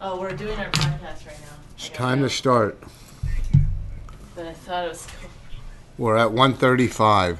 [0.00, 1.56] Oh, we're doing our podcast right now.
[1.76, 2.78] It's time to start.
[4.34, 5.30] But I thought it was cool.
[5.98, 7.38] We're at 135.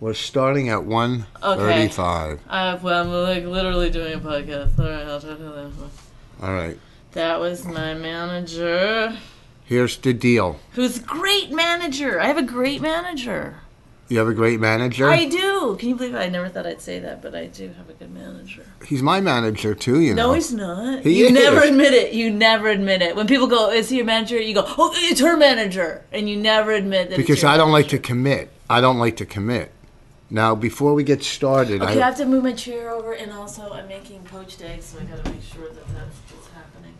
[0.00, 2.40] We're starting at 135.
[2.48, 4.78] Uh, well, I'm like literally doing a podcast.
[4.78, 5.90] All right, I'll talk to that one.
[6.42, 6.78] All right.
[7.12, 9.16] That was my manager,
[9.64, 10.60] Here's the deal.
[10.72, 12.20] who's a great manager.
[12.20, 13.60] I have a great manager.
[14.08, 15.06] You have a great manager.
[15.08, 15.76] I do.
[15.78, 16.18] Can you believe it?
[16.18, 18.64] I never thought I'd say that, but I do have a good manager.
[18.86, 20.28] He's my manager too, you know.
[20.28, 21.02] No, he's not.
[21.02, 21.32] He you is.
[21.32, 22.14] never admit it.
[22.14, 23.14] You never admit it.
[23.16, 26.36] When people go, "Is he your manager?" You go, "Oh, it's her manager," and you
[26.36, 27.18] never admit that.
[27.18, 28.50] it's because I don't like to commit.
[28.70, 29.72] I don't like to commit.
[30.30, 33.32] Now, before we get started, Okay, I I, have to move my chair over, and
[33.32, 36.94] also I'm making poached eggs, so I gotta make sure that that's what's happening.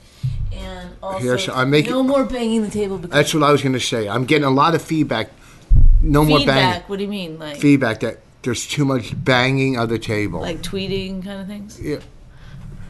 [0.53, 2.97] And also, Here's- I'm making- no more banging the table.
[2.99, 4.09] Because that's what I was going to say.
[4.09, 5.31] I'm getting a lot of feedback.
[6.01, 6.57] No more feedback.
[6.57, 6.83] banging.
[6.89, 10.41] What do you mean, like Feedback that there's too much banging of the table.
[10.41, 11.81] like tweeting kind of things?
[11.81, 11.99] Yeah.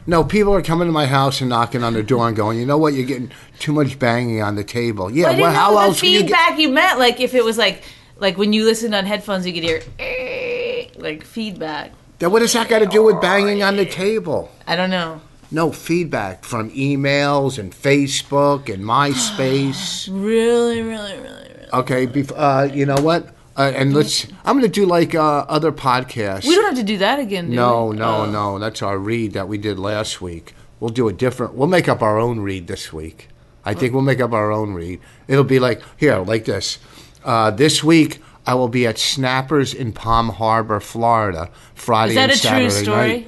[0.07, 2.65] No, people are coming to my house and knocking on the door and going, you
[2.65, 5.11] know what, you're getting too much banging on the table.
[5.11, 6.29] Yeah, well, how the else can you get?
[6.29, 6.97] feedback you, meant.
[6.97, 7.83] Like if it was like
[8.17, 11.91] like when you listen on headphones, you could hear "Eh," like feedback.
[12.19, 14.51] Then what does that got to do with banging on the table?
[14.67, 15.21] I don't know.
[15.51, 20.07] No feedback from emails and Facebook and MySpace.
[20.11, 21.38] Really, really, really.
[21.73, 23.27] Okay, bef- uh, you know what?
[23.57, 24.25] Uh, and let's.
[24.45, 26.45] I'm going to do like uh, other podcasts.
[26.47, 27.49] We don't have to do that again.
[27.49, 27.97] Do no, we?
[27.97, 28.25] no, Oh.
[28.25, 28.59] no.
[28.59, 30.53] That's our read that we did last week.
[30.79, 31.55] We'll do a different.
[31.55, 33.27] We'll make up our own read this week.
[33.65, 35.01] I think we'll make up our own read.
[35.27, 36.79] It'll be like here, like this.
[37.25, 42.23] Uh, this week I will be at Snappers in Palm Harbor, Florida, Friday Is that
[42.23, 43.07] and a Saturday true story?
[43.07, 43.27] night.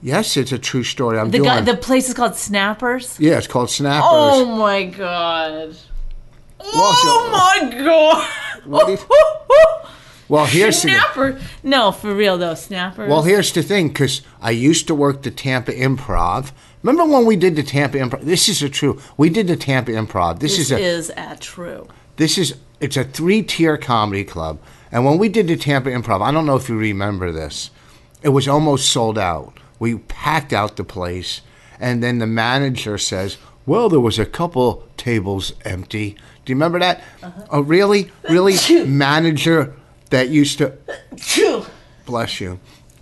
[0.00, 1.18] Yes, it's a true story.
[1.18, 1.48] I'm The doing.
[1.48, 3.18] guy, the place is called Snappers.
[3.20, 4.08] yeah, it's called Snappers.
[4.10, 5.76] Oh my god.
[6.60, 8.66] Oh my god.
[8.66, 8.88] What
[10.28, 10.90] well, here's the.
[10.90, 11.40] Snapper.
[11.62, 13.08] No, for real though, snappers.
[13.08, 16.52] Well, here's the thing, because I used to work the Tampa Improv.
[16.82, 18.22] Remember when we did the Tampa Improv?
[18.22, 19.00] This is a true.
[19.16, 20.40] We did the Tampa Improv.
[20.40, 20.78] This, this is a.
[20.78, 21.88] is at true.
[22.16, 22.56] This is.
[22.80, 24.60] It's a three-tier comedy club,
[24.92, 27.70] and when we did the Tampa Improv, I don't know if you remember this.
[28.22, 29.58] It was almost sold out.
[29.78, 31.40] We packed out the place,
[31.80, 36.16] and then the manager says, "Well, there was a couple tables empty."
[36.48, 37.02] Do you remember that?
[37.50, 38.10] a really?
[38.30, 38.56] Really?
[38.86, 39.74] manager
[40.08, 40.72] that used to
[42.06, 42.58] bless you.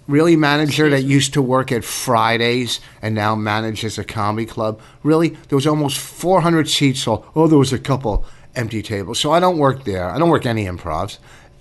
[0.09, 4.81] Really, manager that used to work at Fridays and now manages a comedy club.
[5.05, 7.25] Really, there was almost 400 seats sold.
[7.37, 8.25] Oh, there was a couple
[8.57, 9.21] empty tables.
[9.21, 10.11] So I don't work there.
[10.11, 11.19] I don't work any improvs.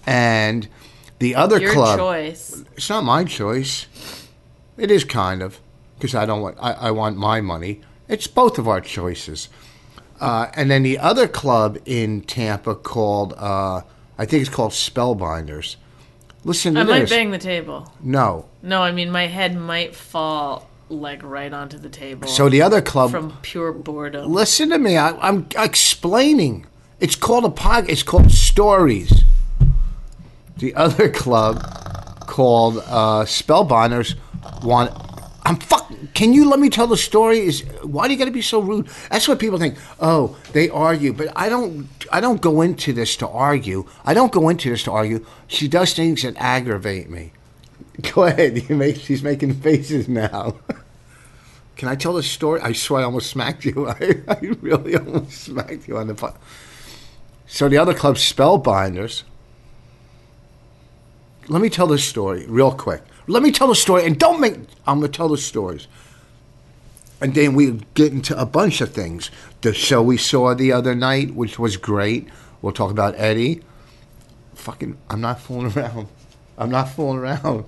[0.07, 0.67] And
[1.19, 2.63] the other Your club, choice.
[2.75, 3.85] it's not my choice.
[4.75, 5.59] It is kind of
[5.99, 6.57] because I don't want.
[6.59, 7.81] I, I want my money.
[8.07, 9.49] It's both of our choices.
[10.19, 13.81] Uh, and then the other club in Tampa called, uh,
[14.17, 15.75] I think it's called Spellbinders.
[16.43, 17.91] Listen to I might bang the table.
[18.01, 18.45] No.
[18.61, 22.27] No, I mean my head might fall like right onto the table.
[22.27, 23.11] So the other club.
[23.11, 24.31] from pure boredom.
[24.31, 24.95] listen to me.
[24.97, 26.67] I, I'm explaining.
[26.99, 27.89] It's called a pod.
[27.89, 29.23] It's called Stories.
[30.57, 31.61] The other club
[32.27, 34.15] called uh, Spellbinders
[34.63, 34.91] want.
[35.45, 35.91] I'm fuck.
[36.15, 37.39] Can you let me tell the story?
[37.39, 38.87] Is why do you got to be so rude?
[39.11, 39.77] That's what people think.
[39.99, 41.87] Oh, they argue, but I don't.
[42.11, 43.87] I don't go into this to argue.
[44.03, 45.23] I don't go into this to argue.
[45.47, 47.31] She does things that aggravate me.
[48.13, 48.67] Go ahead.
[48.67, 48.97] You make.
[48.97, 50.55] She's making faces now.
[51.75, 52.61] Can I tell the story?
[52.61, 53.87] I swear I almost smacked you.
[53.89, 56.33] I, I really almost smacked you on the.
[57.45, 59.23] So the other club, Spellbinders.
[61.47, 63.03] Let me tell this story real quick.
[63.27, 64.55] Let me tell the story, and don't make.
[64.85, 65.87] I'm gonna tell the stories.
[67.21, 69.31] And then we get into a bunch of things.
[69.61, 72.27] The show we saw the other night, which was great.
[72.61, 73.61] We'll talk about Eddie.
[74.53, 76.07] Fucking, I'm not fooling around.
[76.57, 77.65] I'm not fooling around.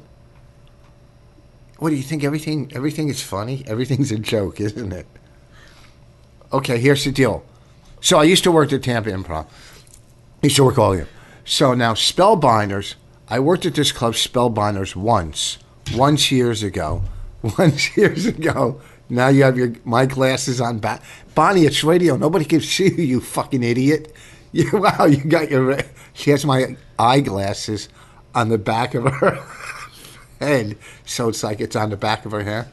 [1.80, 2.24] What do you think?
[2.24, 3.63] Everything, everything is funny.
[3.68, 5.06] Everything's a joke, isn't it?
[6.51, 7.45] Okay, here's the deal.
[8.01, 9.45] So I used to work at Tampa Improv.
[9.45, 11.07] I used to work all year.
[11.45, 12.95] So now Spellbinders,
[13.30, 15.58] I worked at this club, Spellbinders, once,
[15.94, 17.04] once years ago,
[17.58, 18.80] once years ago.
[19.10, 20.80] Now you have your my glasses on.
[20.80, 21.02] Ba-
[21.36, 22.16] Bonnie, it's radio.
[22.16, 24.14] Nobody can see you, you fucking idiot.
[24.54, 25.78] You, wow, you got your.
[26.14, 27.90] She has my eyeglasses
[28.34, 29.38] on the back of her
[30.40, 32.70] head, so it's like it's on the back of her hair.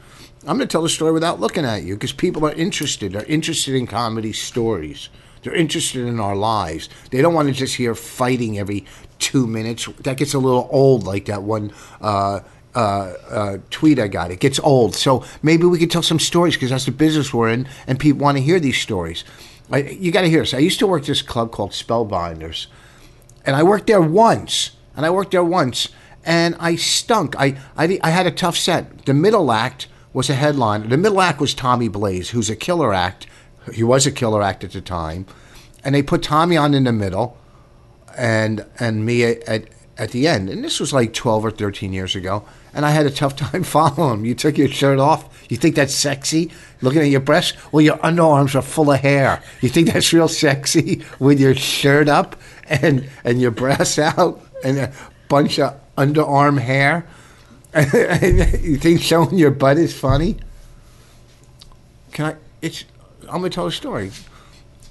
[0.47, 3.11] I'm going to tell the story without looking at you because people are interested.
[3.11, 5.09] They're interested in comedy stories.
[5.43, 6.89] They're interested in our lives.
[7.11, 8.85] They don't want to just hear fighting every
[9.19, 9.85] two minutes.
[10.01, 11.71] That gets a little old, like that one
[12.01, 12.41] uh,
[12.75, 14.31] uh, uh, tweet I got.
[14.31, 14.95] It gets old.
[14.95, 18.21] So maybe we could tell some stories because that's the business we're in, and people
[18.21, 19.23] want to hear these stories.
[19.71, 20.53] I, you got to hear this.
[20.53, 22.67] I used to work this club called Spellbinders,
[23.45, 25.89] and I worked there once, and I worked there once,
[26.23, 27.35] and I stunk.
[27.39, 29.05] I, I, I had a tough set.
[29.05, 30.89] The middle act was a headline.
[30.89, 33.27] The middle act was Tommy Blaze, who's a killer act.
[33.73, 35.25] He was a killer act at the time,
[35.83, 37.37] and they put Tommy on in the middle,
[38.17, 39.67] and and me at,
[39.97, 40.49] at the end.
[40.49, 43.63] And this was like twelve or thirteen years ago, and I had a tough time
[43.63, 44.25] following him.
[44.25, 45.45] You took your shirt off.
[45.49, 46.51] You think that's sexy?
[46.81, 47.53] Looking at your breasts?
[47.71, 49.41] Well, your underarms are full of hair.
[49.61, 52.35] You think that's real sexy with your shirt up
[52.67, 54.93] and and your breasts out and a
[55.27, 57.07] bunch of underarm hair?
[57.75, 60.37] you think showing your butt is funny?
[62.13, 62.35] Can I?
[62.61, 62.85] It's.
[63.23, 64.11] I'm gonna tell a story.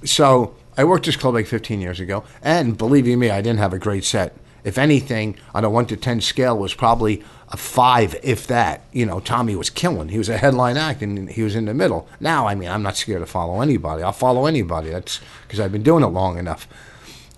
[0.04, 3.60] So I worked this club like 15 years ago, and believe you me, I didn't
[3.60, 4.36] have a great set.
[4.64, 8.82] If anything, on a one to ten scale, was probably a five, if that.
[8.92, 10.08] You know, Tommy was killing.
[10.08, 12.08] He was a headline act, and he was in the middle.
[12.18, 14.02] Now, I mean, I'm not scared to follow anybody.
[14.02, 14.88] I'll follow anybody.
[14.88, 16.66] That's because I've been doing it long enough.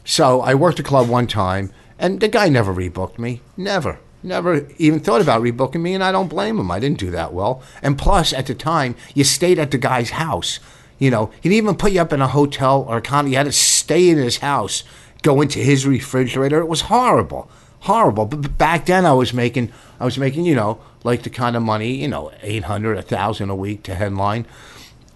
[0.05, 3.43] So I worked a club one time, and the guy never rebooked me.
[3.57, 3.99] Never.
[4.23, 6.71] Never even thought about rebooking me, and I don't blame him.
[6.71, 7.61] I didn't do that well.
[7.83, 10.61] And plus, at the time, you stayed at the guy's house.
[10.99, 13.31] You know, he didn't even put you up in a hotel or a condo.
[13.31, 14.83] You had to stay in his house,
[15.23, 16.59] go into his refrigerator.
[16.59, 17.51] It was horrible,
[17.81, 18.25] horrible.
[18.27, 21.57] But but back then, I was making, I was making, you know, like the kind
[21.57, 24.47] of money, you know, eight hundred, a thousand a week to headline.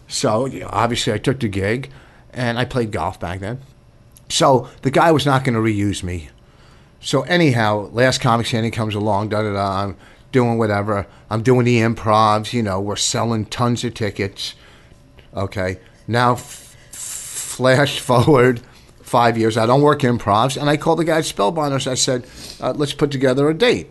[0.06, 1.90] So you know, obviously, I took the gig,
[2.32, 3.60] and I played golf back then.
[4.28, 6.28] So the guy was not going to reuse me.
[7.00, 9.84] So anyhow, last comic standing comes along, da da da.
[9.84, 9.96] I'm
[10.32, 11.06] doing whatever.
[11.30, 12.52] I'm doing the improvs.
[12.52, 14.54] You know, we're selling tons of tickets.
[15.34, 15.78] Okay,
[16.08, 18.60] now f- flash forward
[19.02, 19.56] five years.
[19.56, 21.86] I don't work improvs, and I called the guy at Spellbinders.
[21.86, 22.24] I said,
[22.60, 23.90] uh, "Let's put together a date."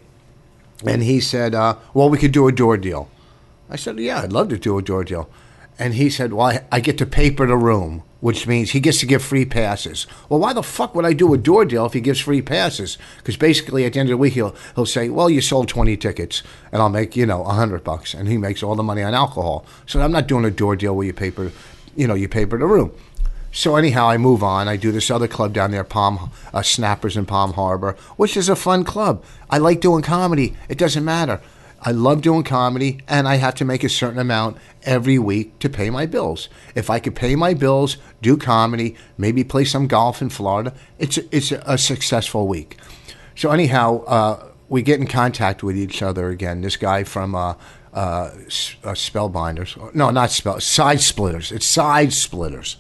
[0.86, 3.10] And he said, uh, "Well, we could do a door deal."
[3.70, 5.30] I said, "Yeah, I'd love to do a door deal."
[5.80, 9.00] And he said, "Well, I, I get to paper the room, which means he gets
[9.00, 11.94] to give free passes." Well, why the fuck would I do a door deal if
[11.94, 12.98] he gives free passes?
[13.18, 15.96] Because basically, at the end of the week, he'll he'll say, "Well, you sold twenty
[15.96, 16.44] tickets,
[16.74, 19.14] and I'll make you know a hundred bucks," and he makes all the money on
[19.14, 19.66] alcohol.
[19.86, 21.52] So I'm not doing a door deal where you paper,
[21.96, 22.92] you know, you paper the room.
[23.52, 24.68] So anyhow, I move on.
[24.68, 28.50] I do this other club down there, Palm uh, Snappers in Palm Harbor, which is
[28.50, 29.24] a fun club.
[29.50, 30.56] I like doing comedy.
[30.68, 31.42] It doesn't matter.
[31.82, 35.70] I love doing comedy, and I have to make a certain amount every week to
[35.70, 36.50] pay my bills.
[36.76, 41.18] If I could pay my bills, do comedy, maybe play some golf in Florida, it's
[41.18, 42.78] a, it's a, successful week.
[43.36, 46.62] So anyhow, uh, we get in contact with each other again.
[46.62, 47.54] This guy from uh,
[47.94, 48.30] uh, uh,
[48.94, 51.52] Spellbinders, no, not Spell, Side Splitters.
[51.52, 52.76] It's Side Splitters,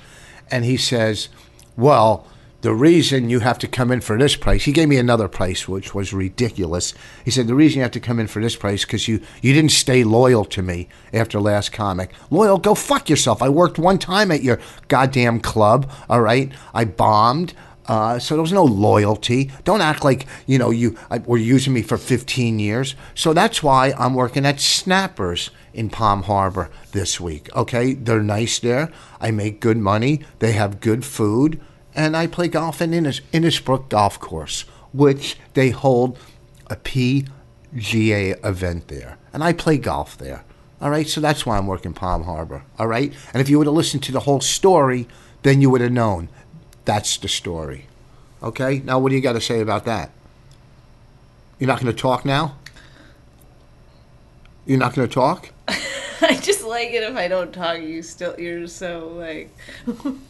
[0.52, 1.30] and he says,
[1.78, 2.28] "Well,
[2.62, 5.68] the reason you have to come in for this price." He gave me another price,
[5.68, 6.94] which was ridiculous.
[7.24, 9.54] He said, "The reason you have to come in for this price because you you
[9.54, 12.12] didn't stay loyal to me after last comic.
[12.30, 12.58] Loyal?
[12.58, 13.42] Go fuck yourself.
[13.42, 15.90] I worked one time at your goddamn club.
[16.10, 17.54] All right, I bombed."
[17.90, 19.50] Uh, so there was no loyalty.
[19.64, 22.96] Don't act like you know you I, were using me for 15 years.
[23.16, 27.50] So that's why I'm working at Snappers in Palm Harbor this week.
[27.56, 28.92] Okay, they're nice there.
[29.20, 30.22] I make good money.
[30.38, 31.60] They have good food,
[31.96, 34.62] and I play golf in Innis, Innisbrook Golf Course,
[34.94, 36.18] which they hold
[36.68, 40.44] a PGA event there, and I play golf there.
[40.82, 42.64] All right, so that's why I'm working Palm Harbor.
[42.78, 45.08] All right, and if you would have listened to the whole story,
[45.44, 46.30] then you would have known
[46.86, 47.88] that's the story.
[48.42, 50.12] Okay, now what do you got to say about that?
[51.60, 52.56] You're not going to talk now?
[54.66, 55.50] You're not going to talk?
[55.68, 57.82] I just like it if I don't talk.
[57.82, 59.56] You still, you're so like.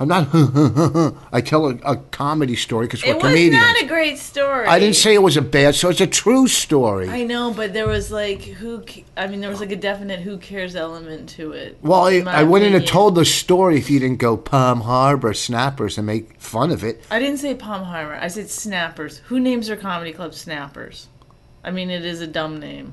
[0.00, 0.28] I'm not.
[1.32, 3.56] I tell a, a comedy story because we're It was comedians.
[3.56, 4.66] not a great story.
[4.66, 5.90] I didn't say it was a bad story.
[5.92, 7.08] It's a true story.
[7.08, 8.82] I know, but there was like who?
[8.86, 11.78] ca- I mean, there was like a definite who cares element to it.
[11.82, 12.92] well, I, in my I wouldn't have opinion.
[12.92, 17.02] told the story if you didn't go Palm Harbor Snappers and make fun of it.
[17.10, 18.14] I didn't say Palm Harbor.
[18.14, 19.18] I said Snappers.
[19.26, 21.08] Who names their comedy club Snappers?
[21.64, 22.92] I mean, it is a dumb name.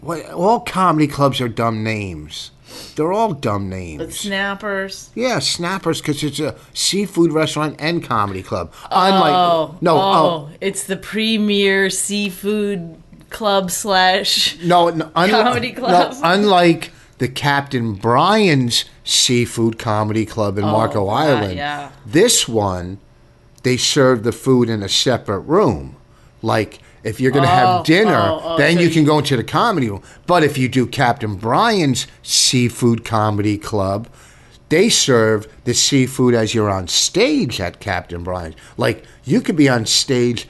[0.00, 2.50] what, all comedy clubs are dumb names.
[2.96, 3.98] They're all dumb names.
[4.02, 5.10] But snappers.
[5.14, 8.72] Yeah, Snappers because it's a seafood restaurant and comedy club.
[8.90, 12.96] Unlike Oh, no, oh, oh, it's the premier seafood
[13.30, 14.58] club slash.
[14.62, 16.12] no, no, un- Comedy club.
[16.12, 21.90] No, unlike the Captain Brian's Seafood Comedy Club in oh, Marco Island, Oh, yeah.
[22.06, 22.98] this one
[23.62, 25.96] they serve the food in a separate room.
[26.42, 29.18] Like if you're going to Oh, have dinner, oh, oh, then so you can go
[29.18, 30.02] into the comedy room.
[30.26, 34.08] But if you do Captain Brian's Seafood Comedy Club,
[34.68, 38.54] they serve the seafood as you're on stage at Captain Brian's.
[38.76, 40.46] Like you could be on stage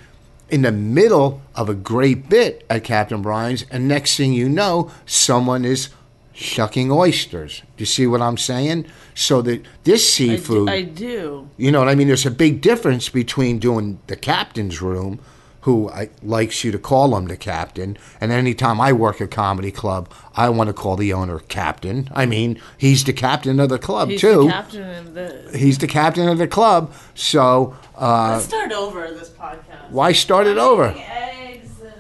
[0.50, 4.90] in the middle of a great bit at Captain Brian's, and next thing you know,
[5.06, 5.88] someone is
[6.32, 7.60] shucking oysters.
[7.76, 8.86] Do you see what I'm saying?
[9.14, 11.48] So that this I do, seafood, I do.
[11.56, 12.08] you know what I mean?
[12.08, 15.20] There's a big difference between doing the captain's room,
[15.62, 19.70] who I, likes you to call him the captain, and anytime I work a comedy
[19.70, 22.08] club, I want to call the owner captain.
[22.14, 24.44] I mean, he's the captain of the club He's too.
[24.44, 25.50] the captain of the.
[25.58, 26.92] he's the captain of the club.
[27.14, 29.90] So uh, Let's start over this podcast.
[29.90, 30.94] why start it over?
[30.96, 31.92] Eggs and.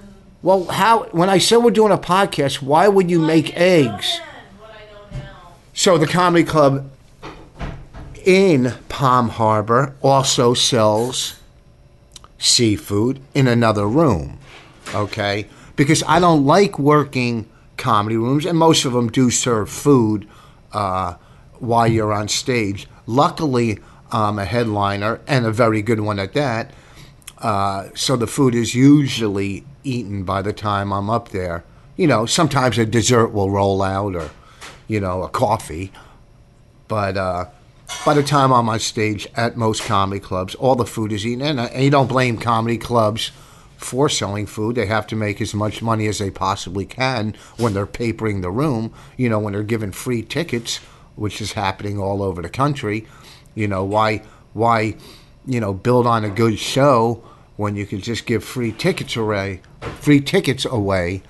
[0.42, 1.04] Well, how?
[1.12, 3.92] When I said we're doing a podcast, why would you make Well, I didn't know
[3.94, 4.18] eggs?
[4.58, 5.52] What I know now.
[5.74, 6.90] So the comedy club
[8.24, 11.39] in Palm Harbor also sells
[12.40, 14.38] seafood in another room.
[14.92, 15.46] Okay?
[15.76, 20.26] Because I don't like working comedy rooms, and most of them do serve food
[20.72, 21.14] uh,
[21.60, 22.88] while you're on stage.
[23.06, 23.78] Luckily,
[24.10, 26.72] I'm a headliner and a very good one at that.
[27.38, 31.64] Uh, so the food is usually eaten by the time I'm up there.
[31.96, 34.30] You know, sometimes a dessert will roll out or,
[34.88, 35.92] you know, a coffee.
[36.88, 37.46] But uh,
[38.04, 41.42] by the time I'm on stage at most comedy clubs, all the food is eaten.
[41.42, 43.30] And, uh, and you don't blame comedy clubs
[43.76, 44.76] for selling food.
[44.76, 48.50] They have to make as much money as they possibly can when they're papering the
[48.50, 50.78] room, you know, when they're giving free tickets,
[51.16, 53.06] which is happening all over the country.
[53.54, 54.96] You know, why, why,
[55.46, 57.22] you know, build on a good show
[57.56, 59.60] when you can just give free tickets away,
[60.00, 61.22] free tickets away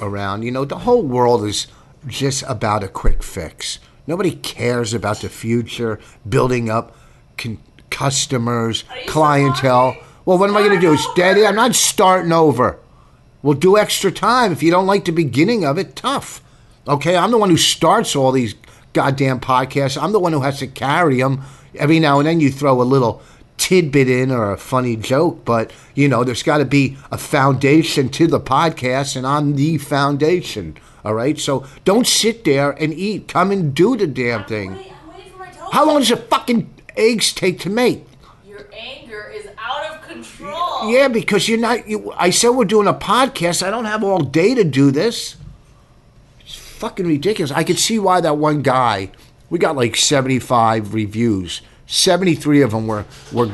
[0.00, 0.42] around.
[0.42, 1.66] You know, the whole world is
[2.06, 3.78] just about a quick fix.
[4.08, 6.96] Nobody cares about the future, building up
[7.36, 7.58] con-
[7.90, 9.98] customers, clientele.
[10.24, 10.96] Well, what am I going to do?
[11.12, 11.46] Steady?
[11.46, 12.78] I'm not starting over.
[13.42, 14.50] We'll do extra time.
[14.50, 16.42] If you don't like the beginning of it, tough.
[16.88, 18.54] Okay, I'm the one who starts all these
[18.94, 20.02] goddamn podcasts.
[20.02, 21.42] I'm the one who has to carry them.
[21.74, 23.20] Every now and then you throw a little
[23.58, 28.08] tidbit in or a funny joke, but you know, there's got to be a foundation
[28.08, 30.78] to the podcast, and I'm the foundation.
[31.08, 33.28] All right, so don't sit there and eat.
[33.28, 34.72] Come and do the damn thing.
[34.72, 34.76] I'm
[35.08, 35.46] waiting for my.
[35.72, 38.04] How long does the fucking eggs take to make?
[38.46, 40.90] Your anger is out of control.
[40.92, 41.88] Yeah, because you're not.
[41.88, 43.66] You, I said we're doing a podcast.
[43.66, 45.36] I don't have all day to do this.
[46.40, 47.52] It's fucking ridiculous.
[47.52, 49.10] I could see why that one guy.
[49.48, 51.62] We got like 75 reviews.
[51.86, 53.50] 73 of them were were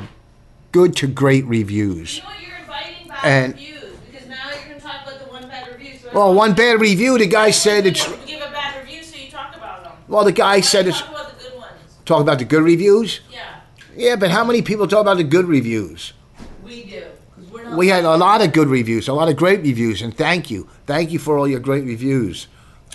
[0.72, 2.16] good to great reviews.
[2.16, 2.42] You know what?
[2.42, 5.68] You're inviting bad And- reviews because now you're going to talk about the one bad
[5.72, 5.96] review.
[6.02, 7.18] So Well, one bad review.
[7.18, 8.06] The guy said it's.
[8.06, 9.92] You give a bad review, so you talk about them.
[10.08, 11.00] Well, the guy Why said it's.
[11.00, 11.72] you talk about the good ones.
[12.04, 13.20] Talk about the good reviews.
[13.32, 13.40] Yeah,
[13.96, 16.12] Yeah, but how many people talk about the good reviews?
[16.64, 17.02] we do.
[17.36, 20.02] 'cause we're not We had a lot of good reviews, a lot of great reviews,
[20.02, 20.68] and thank you.
[20.86, 22.46] Thank you for all your great reviews.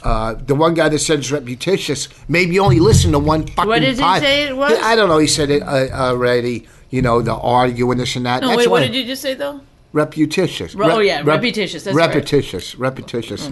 [0.02, 3.68] Uh, the one guy that said it's reputitious, maybe you only listen to one fucking
[3.68, 4.72] What did he pod- say it was?
[4.82, 5.18] I don't know.
[5.18, 6.68] He said it uh, already.
[6.90, 8.42] You know, the arguing this and that.
[8.42, 9.60] No, That's wait, what why- did you just say though?
[9.92, 10.76] Reputitious.
[10.76, 12.08] Re- oh, yeah, reputitious, that's right.
[12.08, 12.76] repetitious.
[12.76, 13.50] Repetitious.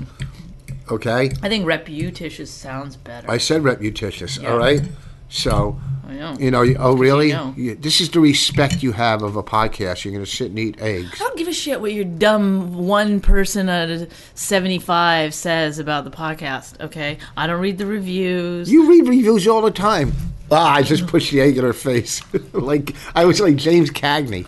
[0.90, 3.30] Okay, I think reputitious sounds better.
[3.30, 4.38] I said reputitious.
[4.38, 4.52] Yeah.
[4.52, 4.82] All right.
[5.30, 5.78] So,
[6.08, 6.36] I know.
[6.40, 7.34] you know, you- oh really?
[7.34, 7.54] know.
[7.58, 10.06] You- this is the respect you have of a podcast.
[10.06, 11.20] You're going to sit and eat eggs.
[11.20, 16.06] I don't give a shit what your dumb one person out of 75 says about
[16.06, 17.18] the podcast, okay?
[17.36, 18.72] I don't read the reviews.
[18.72, 20.14] You read reviews all the time.
[20.50, 22.22] Ah, I just pushed the egg in her face.
[22.54, 24.48] like I was like James Cagney.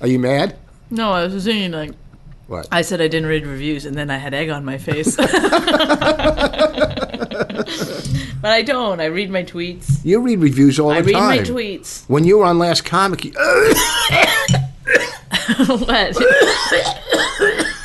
[0.00, 0.56] Are you mad?
[0.94, 1.92] No, I was saying, like,
[2.46, 2.68] What?
[2.72, 5.16] I said I didn't read reviews and then I had egg on my face.
[5.16, 5.30] but
[8.50, 9.00] I don't.
[9.00, 10.04] I read my tweets.
[10.04, 11.02] You read reviews all the time.
[11.02, 11.28] I read time.
[11.28, 12.04] my tweets.
[12.08, 13.32] When you were on Last Comic, you,
[15.56, 16.14] what?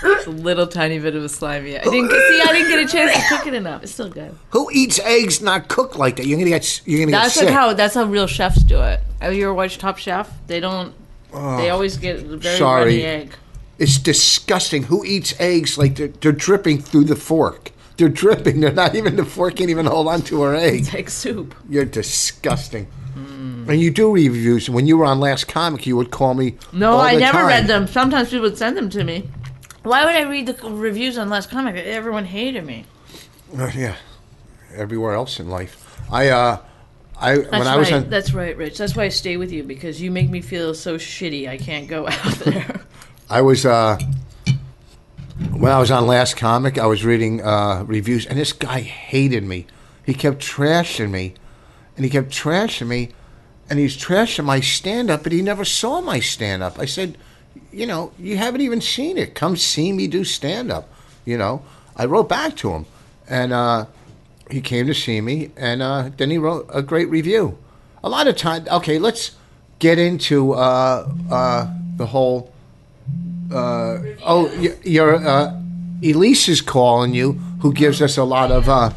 [0.02, 1.78] It's a little tiny bit of a slimy.
[1.78, 2.42] I didn't see.
[2.42, 3.84] I didn't get a chance to cook it enough.
[3.84, 4.36] It's still good.
[4.52, 6.26] who eats eggs not cooked like that?
[6.26, 6.82] You're gonna get.
[6.86, 7.56] You're gonna That's get like sick.
[7.56, 7.74] how.
[7.74, 9.00] That's how real chefs do it.
[9.22, 10.32] Have you ever watched Top Chef?
[10.48, 10.94] They don't.
[11.32, 12.84] They always get very sorry.
[12.84, 13.34] runny egg.
[13.78, 14.84] It's disgusting.
[14.84, 17.72] Who eats eggs like they're, they're dripping through the fork?
[17.98, 18.60] They're dripping.
[18.60, 20.82] They're not even the fork can't even hold on to her egg.
[20.82, 21.56] It's egg soup.
[21.70, 22.88] You're disgusting.
[23.16, 24.68] And you do reviews.
[24.68, 26.56] When you were on Last Comic, you would call me.
[26.74, 27.48] No, I never time.
[27.48, 27.86] read them.
[27.86, 29.30] Sometimes people would send them to me.
[29.84, 31.76] Why would I read the reviews on Last Comic?
[31.76, 32.86] Everyone hated me.
[33.56, 33.96] Uh, yeah,
[34.74, 36.02] everywhere else in life.
[36.12, 36.58] I uh,
[37.20, 37.68] I That's when right.
[37.68, 38.78] I was on That's right, Rich.
[38.78, 41.50] That's why I stay with you because you make me feel so shitty.
[41.50, 42.82] I can't go out there.
[43.30, 44.00] I was uh,
[45.52, 49.44] when I was on Last Comic, I was reading uh, reviews, and this guy hated
[49.44, 49.68] me.
[50.06, 51.34] He kept trashing me,
[51.96, 53.10] and he kept trashing me,
[53.70, 56.80] and he's trashing my stand up, but he never saw my stand up.
[56.80, 57.18] I said,
[57.72, 59.36] you know, you haven't even seen it.
[59.36, 60.90] Come see me do stand up.
[61.26, 61.64] You know,
[61.96, 62.86] I wrote back to him,
[63.28, 63.86] and uh,
[64.50, 67.58] he came to see me, and uh, then he wrote a great review.
[68.04, 69.36] A lot of time, okay, let's
[69.80, 72.52] get into uh, uh, the whole.
[73.52, 75.60] Uh, oh, y- your uh,
[76.04, 78.70] Elise is calling you, who gives us a lot of.
[78.70, 78.90] Uh,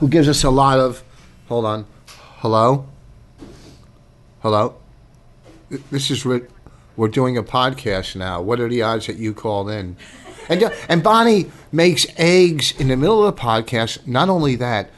[0.00, 1.02] who gives us a lot of.
[1.48, 1.86] Hold on.
[2.38, 2.86] Hello?
[4.40, 4.76] Hello?
[5.90, 8.40] This is we're doing a podcast now.
[8.42, 9.96] What are the odds that you called in?
[10.48, 14.06] And uh, and Bonnie makes eggs in the middle of the podcast.
[14.06, 14.90] Not only that,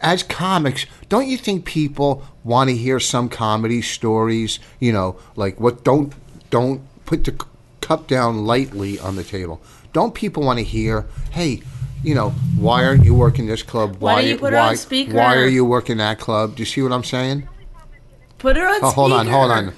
[0.00, 4.58] as comics, don't you think people want to hear some comedy stories?
[4.80, 5.84] You know, like what?
[5.84, 6.12] Don't
[6.50, 7.44] don't put the
[7.80, 9.60] cup down lightly on the table.
[9.92, 11.06] Don't people want to hear?
[11.30, 11.62] Hey,
[12.02, 13.96] you know, why aren't you working this club?
[13.98, 15.14] Why don't you put her on speaker?
[15.14, 16.56] Why are you working that club?
[16.56, 17.48] Do you see what I'm saying?
[18.38, 19.72] Put her on Oh, hold on, hold on,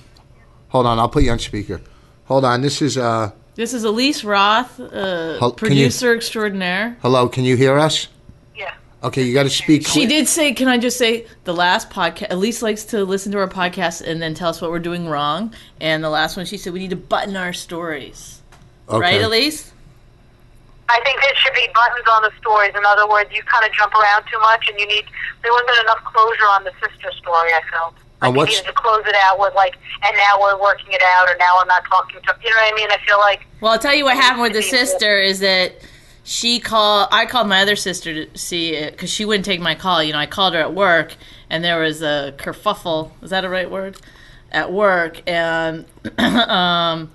[0.69, 0.99] hold on.
[0.99, 1.81] I'll put you on speaker.
[2.27, 2.61] Hold on.
[2.63, 3.31] This is uh.
[3.57, 6.99] This is Elise Roth, uh, Hel- can you- producer extraordinaire.
[7.01, 7.27] Hello.
[7.27, 8.09] Can you hear us?
[8.55, 8.75] Yeah.
[9.03, 9.87] Okay, you got to speak.
[9.87, 12.31] She did say, "Can I just say the last podcast?
[12.31, 15.55] Elise likes to listen to our podcast and then tell us what we're doing wrong."
[15.81, 18.43] And the last one, she said, "We need to button our stories."
[18.91, 18.99] Okay.
[19.01, 19.73] Right, Elise?
[20.89, 22.73] I think there should be buttons on the stories.
[22.77, 25.05] In other words, you kind of jump around too much, and you need.
[25.43, 27.51] There wasn't enough closure on the sister story.
[27.55, 27.95] I felt.
[28.23, 29.75] On Like you what's- needed to close it out with like,
[30.07, 32.35] and now we're working it out, or now I'm not talking to.
[32.43, 32.89] You know what I mean?
[32.91, 35.73] I feel like Well, I'll tell you what happened with the sister is that
[36.25, 37.09] she called.
[37.13, 40.03] I called my other sister to see it because she wouldn't take my call.
[40.03, 41.15] You know, I called her at work,
[41.51, 43.11] and there was a kerfuffle.
[43.23, 43.99] Is that a right word?
[44.51, 45.85] At work, and
[46.19, 47.11] um,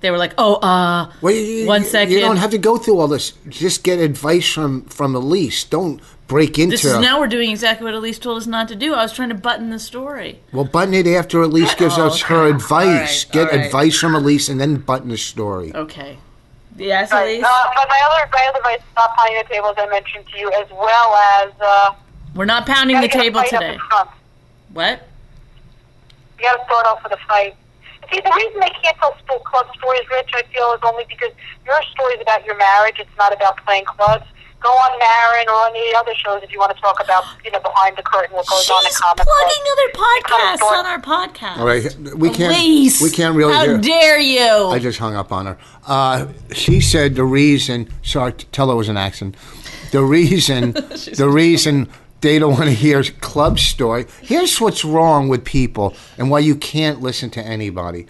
[0.00, 2.12] they were like, "Oh, uh, Well, you, you- one you- second.
[2.12, 3.32] You don't have to go through all this.
[3.48, 5.64] Just get advice from from Elise.
[5.64, 6.72] Don't break into.
[6.72, 8.94] This is now we're doing exactly what Elise told us not to do.
[8.94, 10.40] I was trying to button the story.
[10.52, 12.86] well, button it after Elise gives Oh, us her advice.
[12.86, 13.66] All right, get all right.
[13.66, 15.74] advice from Elise and then button the story.
[15.74, 16.18] Okay.
[16.76, 17.34] Yes, Right.
[17.36, 17.44] Elise.
[17.44, 20.24] Uh, but my other my other advice is stop pounding the table, as I mentioned
[20.32, 21.94] to you, as well as uh,
[22.34, 23.78] We're not pounding the gotta get a table today.
[24.72, 25.08] What?
[26.38, 27.54] You got to start off with a fight.
[28.12, 31.30] See, the reason they can't tell sto- club stories, Rich, I feel, is only because
[31.64, 32.96] your story is about your marriage.
[32.98, 34.24] It's not about playing clubs.
[34.64, 37.60] Go on Maron or any other shows if you want to talk about, you know,
[37.60, 41.02] behind the curtain, what goes on in She's comic plugging other podcasts Come on our
[41.02, 41.58] podcast.
[41.58, 42.56] All right, we can't.
[42.56, 43.76] Elise, we can't really How hear.
[43.78, 44.68] dare you?
[44.68, 45.58] I just hung up on her.
[45.86, 47.90] Uh, she said the reason.
[48.02, 49.36] Sorry, tell her it was an accent.
[49.92, 50.72] The reason.
[51.16, 51.90] the reason
[52.22, 54.06] they don't want to hear club story.
[54.22, 58.06] Here's what's wrong with people, and why you can't listen to anybody.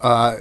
[0.00, 0.36] Uh,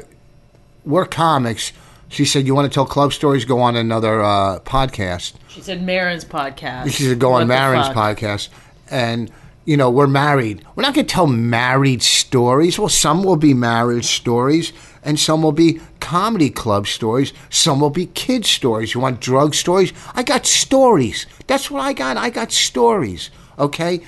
[0.85, 1.73] we're comics.
[2.09, 3.45] She said, "You want to tell club stories?
[3.45, 6.91] Go on another uh, podcast." she said Maron's podcast.
[6.91, 8.49] She should go on Maron's podcast.
[8.91, 9.31] And,
[9.63, 10.65] you know, we're married.
[10.75, 12.77] We're not going to tell married stories.
[12.77, 17.31] Well, some will be marriage stories, and some will be comedy club stories.
[17.49, 18.93] Some will be kid stories.
[18.93, 19.93] You want drug stories?
[20.13, 21.25] I got stories.
[21.47, 22.17] That's what I got.
[22.17, 23.29] I got stories.
[23.57, 24.01] Okay?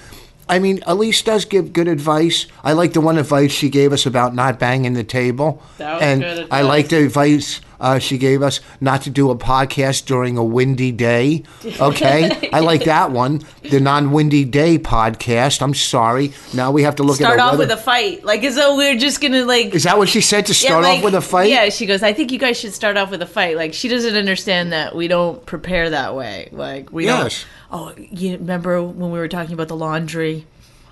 [0.50, 2.46] I mean, Elise does give good advice.
[2.62, 5.62] I like the one advice she gave us about not banging the table.
[5.78, 9.30] That was and good I like the advice uh, she gave us not to do
[9.30, 11.44] a podcast during a windy day.
[11.80, 13.42] Okay, I like that one.
[13.62, 15.62] The non-windy day podcast.
[15.62, 16.32] I'm sorry.
[16.54, 18.56] Now we have to look Start at a off weather- with a fight, like as
[18.56, 19.76] though we're just gonna like.
[19.76, 21.50] Is that what she said to yeah, start like- off with a fight?
[21.50, 22.02] Yeah, she goes.
[22.04, 23.56] I think you guys should start off with a fight.
[23.58, 26.50] Like she doesn't understand that we don't prepare that way.
[26.52, 27.46] Like we Yes.
[27.70, 27.80] don't.
[27.80, 30.46] Oh, you remember when we were talking about the laundry?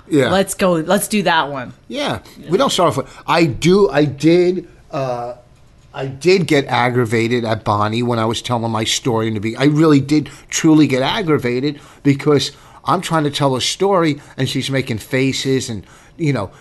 [0.07, 0.29] Yeah.
[0.29, 0.73] Let's go.
[0.73, 1.73] Let's do that one.
[1.87, 2.19] Yeah,
[2.49, 3.17] we don't start off with.
[3.25, 3.89] I do.
[3.89, 4.67] I did.
[4.91, 5.35] Uh,
[5.95, 9.69] I did get aggravated at Bonnie when I was telling my story in the beginning.
[9.69, 12.51] I really did truly get aggravated because
[12.83, 15.85] I'm trying to tell a story and she's making faces and
[16.17, 16.51] you know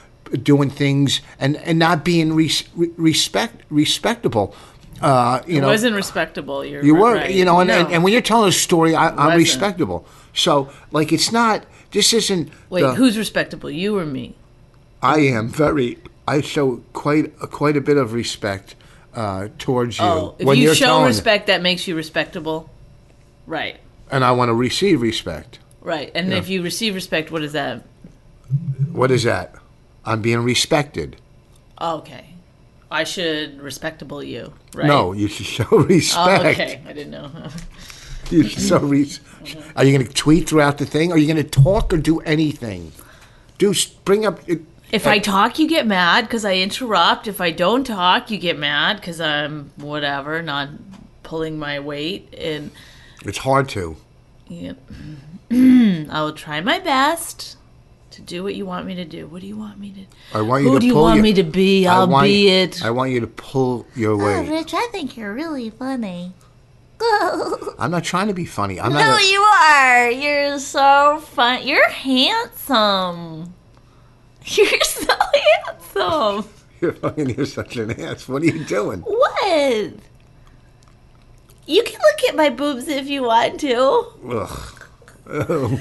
[0.43, 4.55] doing things and and not being res- respect respectable.
[5.03, 6.65] Uh, you It know, wasn't respectable.
[6.65, 7.31] You're you were, right.
[7.35, 7.75] you know, and, No.
[7.81, 9.37] and, and when you're telling a story, I, I'm Wasn't.
[9.39, 10.07] respectable.
[10.33, 11.65] So, like, it's not.
[11.91, 12.51] This isn't.
[12.71, 13.69] wait, the- who's respectable?
[13.71, 14.37] You or me?
[15.03, 15.99] I am very.
[16.29, 18.77] I show quite quite a bit of respect
[19.15, 22.71] uh, towards you Oh, if when you show respect, that makes you respectable.
[23.47, 23.77] Right.
[24.11, 25.59] and I want to receive respect.
[25.81, 26.11] Right.
[26.15, 27.83] And if you receive respect, what is that?
[28.93, 29.55] What is that?
[30.05, 31.17] I'm being respected.
[31.81, 32.31] Okay.
[32.91, 34.87] I should respectable you, right?
[34.87, 36.45] No, you should show Oh, respect.
[36.45, 36.83] okay.
[36.87, 37.31] I didn't know.
[38.31, 39.21] You should show res-
[39.77, 41.13] Are you going to tweet throughout the thing?
[41.13, 42.91] Are you going to talk or do anything?
[43.59, 43.75] Do
[44.07, 44.41] bring up.
[44.49, 44.63] It,
[44.95, 47.27] If I talk, you get mad because I interrupt.
[47.27, 50.69] If I don't talk, you get mad because I'm whatever, not
[51.25, 52.33] pulling my weight.
[52.39, 52.71] And
[53.25, 53.97] it's hard to.
[54.47, 54.79] yep.
[55.51, 57.57] I will try my best
[58.13, 59.27] to do what you want me to do.
[59.27, 60.39] What do you want me to?
[60.39, 60.75] I want you to pull.
[60.75, 61.87] Who to do you pull want your- me to be?
[61.89, 62.85] I I'll want- be it.
[62.85, 64.49] I want you to pull your oh, weight.
[64.49, 66.33] Oh, Rich, I think you're really funny.
[67.79, 68.81] I'm not trying to be funny.
[68.81, 69.21] I'm no, not.
[69.21, 70.11] a- you are.
[70.13, 71.67] You're so fun.
[71.67, 73.55] You're handsome.
[74.57, 75.15] You're so
[75.67, 76.51] handsome.
[76.81, 77.31] You're fucking.
[77.31, 78.29] You're such an ass.
[78.29, 79.01] What are you doing?
[79.01, 79.93] What?
[81.67, 84.07] You can look at my boobs if you want to.
[84.29, 84.85] Ugh.
[85.27, 85.81] Oh.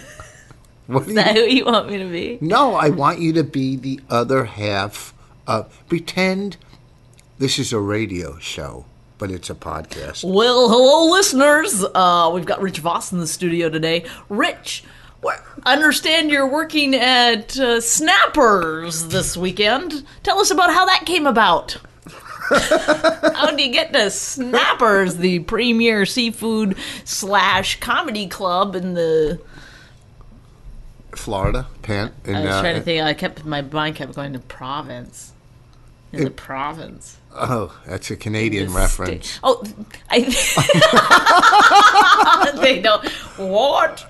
[0.88, 1.42] What Is that you?
[1.42, 2.38] who you want me to be?
[2.42, 5.14] No, I want you to be the other half.
[5.46, 6.56] Of, pretend
[7.38, 8.86] this is a radio show,
[9.18, 10.24] but it's a podcast.
[10.24, 11.84] Well, hello, listeners.
[11.94, 14.06] Uh, we've got Rich Voss in the studio today.
[14.30, 14.84] Rich,
[15.26, 20.06] wh- understand you're working at uh, Snappers this weekend.
[20.24, 21.78] Tell us about how that came about.
[22.50, 29.40] how do you get to Snappers, the premier seafood slash comedy club in the?
[31.16, 32.12] Florida, Pan.
[32.26, 33.04] In, I was uh, trying to think.
[33.04, 35.32] I kept my mind kept going to province.
[36.12, 37.18] In the province.
[37.34, 39.28] Oh, that's a Canadian The reference.
[39.32, 39.64] sta- Oh,
[40.12, 40.20] I.
[42.62, 43.08] they don't.
[43.38, 44.06] What?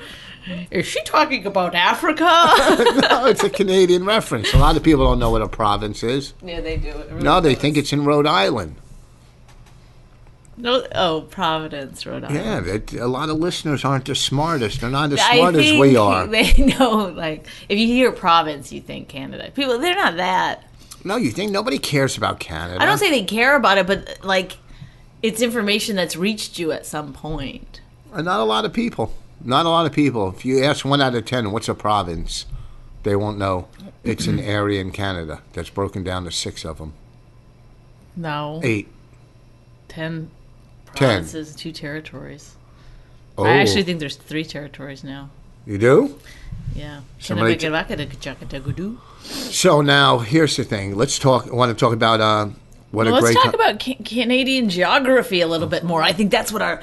[0.71, 2.23] Is she talking about Africa?
[2.23, 4.53] no, it's a Canadian reference.
[4.53, 6.33] A lot of people don't know what a province is.
[6.43, 6.93] yeah, they do.
[7.09, 7.61] Really No, they does.
[7.61, 8.75] think it's in Rhode Island.
[10.55, 12.35] No, oh, Providence, Rhode Island.
[12.45, 14.81] Yeah, that, a lot of listeners aren't the smartest.
[14.81, 16.27] They're not as I smart as we are.
[16.33, 19.49] They know, like, if you hear province, you think Canada.
[19.51, 20.63] People, they're not that.
[21.03, 22.81] No, you think nobody cares about Canada?
[22.81, 24.57] I don't say they care about it, but like,
[25.23, 27.81] it's information that's reached you at some point.
[28.13, 29.13] Uh, Not a lot of people.
[29.41, 30.29] Not a lot of people.
[30.29, 32.45] If you ask one out of ten, what's a province?
[33.03, 33.67] They won't know.
[34.03, 36.93] It's an area in Canada that's broken down to six of them.
[38.15, 38.87] No, Eight.
[39.87, 40.29] ten
[40.95, 41.07] Ten.
[41.09, 42.55] provinces, two territories.
[43.37, 45.29] Oh, I actually think there's three territories now.
[45.65, 46.19] you do.
[46.75, 47.01] Yeah.
[47.19, 48.97] Somebody Kennebeckabakadakachakadagudu.
[49.23, 50.95] So now here's the thing.
[50.95, 51.47] Let's talk.
[51.47, 52.45] I want to talk about uh,
[52.91, 53.33] what Well, a let's great.
[53.35, 56.03] talk co- about ca- Canadian geography a little bit more.
[56.03, 56.81] I think that's what our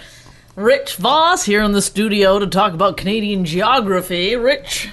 [0.56, 4.36] Rich Voss here in the studio to talk about Canadian geography.
[4.36, 4.90] Rich,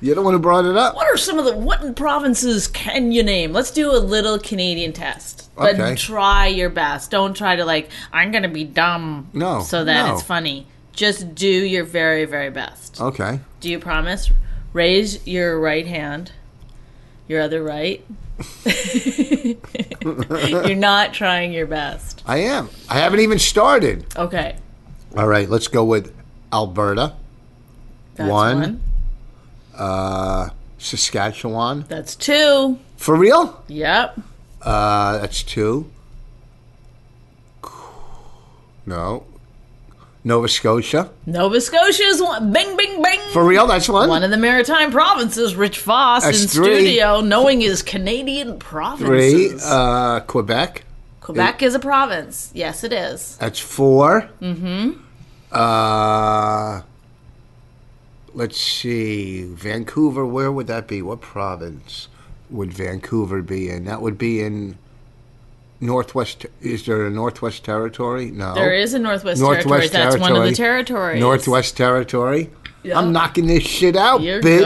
[0.00, 0.94] You're the one who brought it up.
[0.96, 3.52] what are some of the what provinces can you name?
[3.52, 5.50] Let's do a little Canadian test.
[5.56, 5.94] But Okay.
[5.94, 7.10] try your best.
[7.10, 10.14] Don't try to like I'm going to be dumb No, so that no.
[10.14, 10.66] it's funny.
[10.92, 13.00] Just do your very very best.
[13.00, 13.40] Okay.
[13.60, 14.30] Do you promise?
[14.72, 16.32] Raise your right hand.
[17.28, 18.04] Your other right.
[20.02, 22.22] You're not trying your best.
[22.26, 22.68] I am.
[22.88, 24.04] I haven't even started.
[24.16, 24.56] Okay.
[25.16, 25.48] All right.
[25.48, 26.14] Let's go with
[26.52, 27.14] Alberta,
[28.16, 28.60] That's One.
[28.60, 28.80] one.
[29.76, 30.48] uh,
[30.78, 31.84] Saskatchewan.
[31.88, 32.78] That's two.
[32.96, 33.62] For real?
[33.68, 34.18] Yep.
[34.62, 35.90] Uh, that's two.
[38.86, 39.24] No.
[40.26, 41.10] Nova Scotia.
[41.26, 42.50] Nova Scotia is one.
[42.52, 43.20] Bing, bing, bing.
[43.32, 43.66] For real?
[43.66, 44.08] That's one.
[44.08, 46.64] One of the maritime provinces, Rich Voss That's in three.
[46.76, 49.06] studio, knowing his Canadian provinces.
[49.06, 49.60] Three.
[49.62, 50.84] Uh, Quebec.
[51.20, 52.50] Quebec is a province.
[52.54, 53.36] Yes, it is.
[53.38, 55.00] That's 4 Mm-hmm.
[55.54, 56.82] Uh,
[58.34, 59.44] let's see.
[59.44, 60.26] Vancouver.
[60.26, 61.02] Where would that be?
[61.02, 62.08] What province
[62.50, 63.84] would Vancouver be in?
[63.84, 64.76] That would be in
[65.80, 66.46] Northwest.
[66.60, 68.30] Is there a Northwest Territory?
[68.30, 68.54] No.
[68.54, 70.10] There is a Northwest, Northwest Territory.
[70.10, 70.84] That's one of the Territory.
[71.18, 71.20] territories.
[71.20, 72.50] Northwest Territory.
[72.82, 72.98] Yeah.
[72.98, 74.58] I'm knocking this shit out, You're bitch.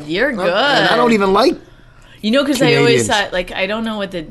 [0.00, 0.06] good.
[0.08, 0.48] You're good.
[0.48, 1.56] And I don't even like.
[2.22, 4.26] You know, because I always thought, like, I don't know what the,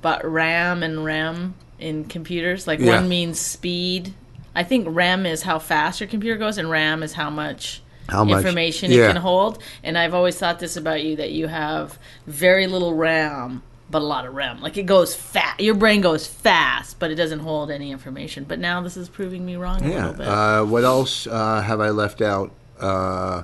[0.00, 2.96] but RAM and RAM in computers, like, Yeah.
[3.00, 4.14] one means speed.
[4.54, 8.24] I think RAM is how fast your computer goes, and RAM is how much How
[8.24, 8.38] much?
[8.38, 9.04] information Yeah.
[9.04, 9.58] it can hold.
[9.84, 14.04] And I've always thought this about you that you have very little RAM, but a
[14.04, 14.60] lot of RAM.
[14.60, 15.60] Like, it goes fast.
[15.60, 18.44] Your brain goes fast, but it doesn't hold any information.
[18.44, 19.94] But now this is proving me wrong a Yeah.
[19.96, 20.28] little bit.
[20.28, 22.50] Uh, what else uh, have I left out?
[22.80, 23.42] Uh,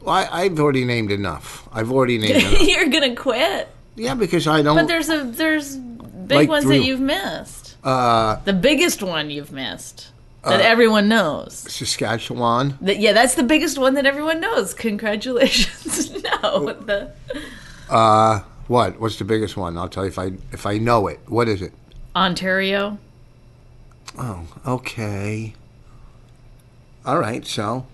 [0.00, 1.68] well, I, I've already named enough.
[1.72, 2.60] I've already named enough.
[2.62, 3.68] You're gonna quit.
[3.94, 4.74] Yeah, because I don't.
[4.76, 7.76] But there's a there's big Like ones three- that you've missed.
[7.84, 10.08] uh, The biggest one you've missed
[10.44, 11.54] that everyone knows.
[11.54, 12.76] Saskatchewan.
[12.80, 14.74] That, yeah, that's the biggest one that everyone knows.
[14.74, 16.10] Congratulations.
[16.42, 17.12] no, the
[17.88, 19.00] Uh, what?
[19.00, 19.76] What's the biggest one?
[19.78, 21.20] I'll tell you if I if I know it.
[21.26, 21.72] What is it?
[22.16, 22.98] Ontario.
[24.18, 25.54] Oh, okay.
[27.04, 27.86] All right, so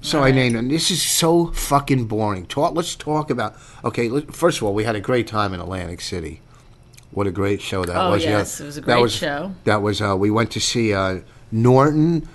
[0.00, 0.68] so I named them.
[0.68, 2.46] This is so fucking boring.
[2.46, 2.74] Talk.
[2.74, 3.56] Let's talk about.
[3.84, 6.40] Okay, let, first of all, we had a great time in Atlantic City.
[7.10, 8.24] What a great show that Oh, was!
[8.24, 8.64] yes, yeah.
[8.64, 9.54] it was a That great show.
[9.64, 10.00] That was.
[10.00, 12.28] Uh, we went to see uh, Norton,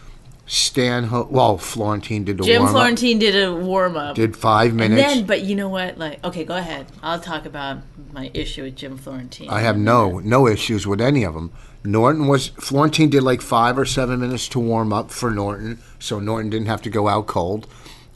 [0.45, 1.32] Stanhope.
[1.32, 2.71] Well, Florentine did the Jim warm up.
[2.76, 4.15] Florentine did a warm up.
[4.15, 5.02] Did five and minutes.
[5.02, 5.97] then, but you know what?
[5.97, 6.88] Like, okay, go ahead.
[7.02, 7.80] I'll talk about
[8.12, 9.50] my issue with Jim Florentine.
[9.50, 11.52] I have no no issues with any of them.
[11.84, 16.19] Norton was Florentine did like five or seven minutes to warm up for Norton, so
[16.19, 17.67] Norton didn't have to go out cold.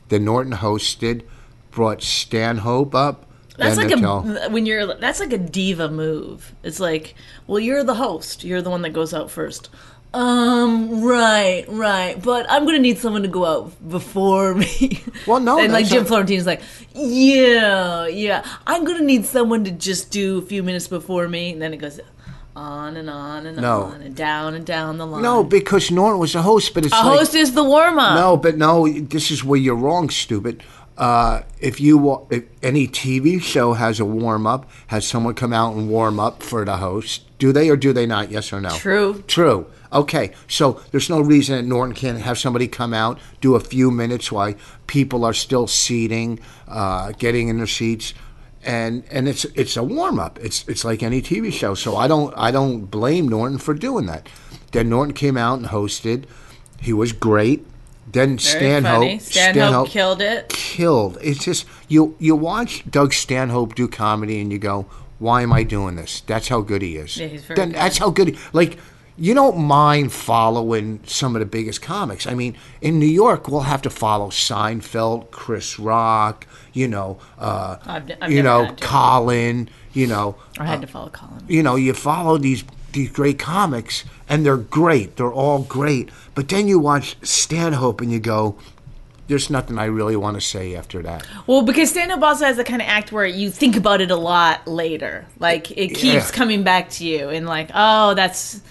[0.09, 1.23] Then Norton hosted,
[1.71, 3.25] brought Stanhope up.
[3.57, 6.53] That's like a when you're that's like a diva move.
[6.63, 7.15] It's like,
[7.47, 8.43] well, you're the host.
[8.43, 9.69] You're the one that goes out first.
[10.15, 12.21] Um, right, right.
[12.21, 15.01] But I'm gonna need someone to go out before me.
[15.27, 16.61] Well, no, and like Jim not- Florentine's like,
[16.93, 18.45] yeah, yeah.
[18.65, 21.77] I'm gonna need someone to just do a few minutes before me, and then it
[21.77, 21.99] goes
[22.55, 23.81] on and on and No.
[23.83, 25.21] on and down and down the line.
[25.21, 28.15] no, because Norton was a host, but it's a like, host is the warm up.
[28.15, 30.63] No, but no, this is where you're wrong, stupid.
[30.97, 35.75] Uh, if you if any TV show has a warm up, has someone come out
[35.75, 37.23] and warm up for the host?
[37.37, 38.31] Do they or do they not?
[38.31, 38.69] Yes or no?
[38.69, 39.21] True.
[39.27, 39.65] True.
[39.91, 43.91] Okay, so there's no reason that Norton can't have somebody come out, do a few
[43.91, 44.53] minutes while
[44.87, 48.13] people are still seating, uh, getting in their seats,
[48.63, 50.39] and and it's it's a warm up.
[50.41, 51.75] It's it's like any TV show.
[51.75, 54.27] So I don't I don't blame Norton for doing that.
[54.71, 56.25] Then Norton came out and hosted.
[56.81, 57.65] He was great.
[58.11, 59.19] Then Stanhope, funny.
[59.19, 60.49] Stanhope, killed it.
[60.49, 61.17] killed.
[61.21, 64.85] It's just you you watch Doug Stanhope do comedy and you go,
[65.19, 66.21] why am I doing this?
[66.21, 67.17] That's how good he is.
[67.17, 67.77] Yeah, he's very Then good.
[67.77, 68.29] That's how good.
[68.29, 68.77] He, like
[69.17, 72.27] you don't mind following some of the biggest comics.
[72.27, 77.77] I mean, in New York, we'll have to follow Seinfeld, Chris Rock, you know, uh,
[77.85, 78.75] I've I've you know.
[78.81, 81.45] Colin, you know, I had to follow Colin.
[81.47, 85.15] you know, you follow these these great comics, and they're great.
[85.17, 86.09] They're all great.
[86.33, 88.55] But then you watch Stanhope, and you go,
[89.27, 92.57] "There's nothing I really want to say after that." Well, because stand up also has
[92.57, 95.25] the kind of act where you think about it a lot later.
[95.39, 96.31] Like it keeps Yeah.
[96.31, 98.61] coming back to you, and like, oh, that's,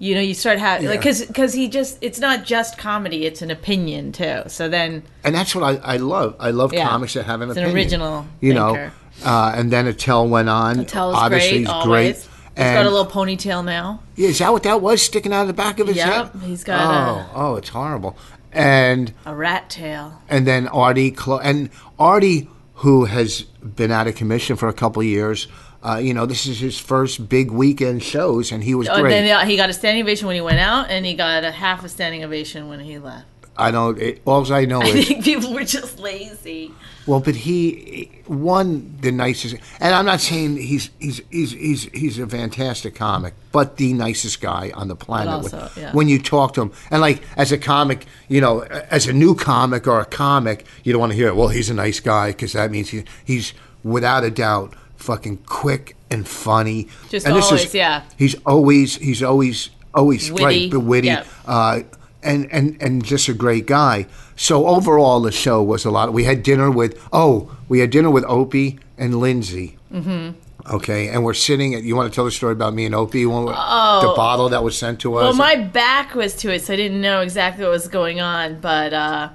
[0.00, 1.00] you know, you start having like Yeah.
[1.00, 4.42] because because he just it's not just comedy; it's an opinion too.
[4.48, 6.34] So then, and that's what I, I love.
[6.40, 6.88] I love Yeah.
[6.88, 8.90] comics that have an It's an original you know.
[9.24, 10.86] Uh, and then Attell went on.
[10.86, 11.58] Tell is Obviously, great.
[11.60, 11.86] he's always.
[11.86, 12.16] great.
[12.16, 14.02] He's and got a little ponytail now.
[14.16, 16.42] yeah, is that what that was sticking out of the back of his Yep, head?
[16.42, 18.16] he's got Oh, oh, it's horrible.
[18.52, 20.20] And A rat tail.
[20.28, 25.00] and then Artie Clo- and Artie, who has been out of commission for a couple
[25.00, 25.46] of years.
[25.82, 29.14] Uh, you know, this is his first big weekend shows, and he was Oh, great.
[29.14, 31.50] and then he got a standing ovation when he went out, and he got a
[31.50, 33.24] half a standing ovation when he left.
[33.56, 33.98] I don't.
[33.98, 36.72] It, all I know I is think people were just lazy.
[37.06, 42.18] well, but he won the nicest, and I'm not saying he's he's he's he's he's
[42.18, 45.32] a fantastic comic, but the nicest guy on the planet.
[45.34, 45.92] also, when, yeah.
[45.92, 49.34] when you talk to him, and like as a comic, you know, as a new
[49.34, 52.52] comic or a comic, you don't want to hear, well, he's a nice guy because
[52.52, 56.88] that means he, he's without a doubt fucking quick and funny.
[57.08, 58.02] Just and this always, yeah.
[58.16, 61.10] He's always he's always always Witty, right, but witty.
[61.46, 61.80] Uh,
[62.22, 64.06] and, and, and just a great guy.
[64.36, 66.12] So overall, the show was a lot.
[66.12, 69.78] We had dinner with oh, we had dinner with Opie and Lindsay.
[69.92, 70.38] Mm-hmm.
[70.74, 71.82] Okay, and we're sitting at.
[71.82, 73.24] You want to tell the story about me and Opie?
[73.26, 75.22] When we- the bottle that was sent to us.
[75.22, 75.26] Oh.
[75.28, 78.60] Well, my back was to it, so I didn't know exactly what was going on.
[78.60, 79.30] But uh,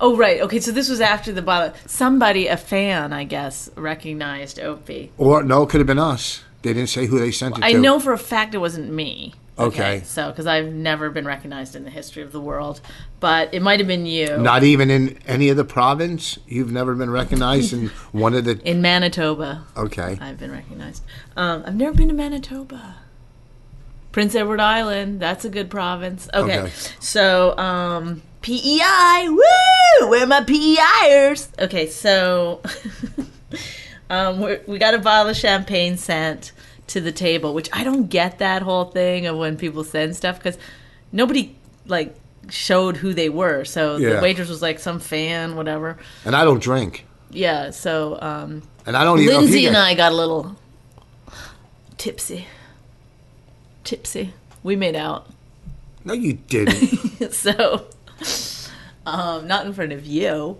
[0.00, 0.60] oh, right, okay.
[0.60, 1.74] So this was after the bottle.
[1.86, 5.10] Somebody, a fan, I guess, recognized Opie.
[5.18, 6.42] or no, it could have been us.
[6.62, 7.66] They didn't say who they sent it to.
[7.66, 7.78] I to.
[7.80, 9.34] know for a fact it wasn't me.
[9.58, 10.02] Okay.
[10.04, 12.80] So, because I've never been recognized in the history of the world,
[13.18, 16.38] but it might have been you Not even in any of the province.
[16.46, 18.60] You've never been recognized in one of the.
[18.68, 19.64] in Manitoba.
[19.76, 20.16] Okay.
[20.20, 21.02] I've been recognized.
[21.36, 22.96] Um, I've never been to Manitoba.
[24.12, 26.28] Prince Edward Island, that's a good province.
[26.32, 26.72] Okay, Okay.
[26.98, 30.08] so um, PEI, woo!
[30.08, 31.50] Where are my PEIers?
[31.58, 32.62] Okay, so
[34.10, 36.52] um, we're, we got a bottle of champagne sent
[36.86, 40.38] to the table, which I don't get that whole thing of when people send stuff
[40.38, 40.56] because
[41.12, 42.16] nobody like
[42.48, 43.66] showed who they were.
[43.66, 44.14] So Yeah.
[44.14, 45.98] the waitress was like some fan, whatever.
[46.24, 47.04] And I don't drink.
[47.28, 49.34] Yeah, so um, And I don't even.
[49.34, 50.56] know Lindsay and I got a little
[51.98, 52.46] tipsy.
[53.84, 54.32] Tipsy.
[54.62, 55.26] We made out.
[56.02, 57.30] No, you didn't.
[57.34, 57.86] so,
[59.14, 60.58] um, not in front of you.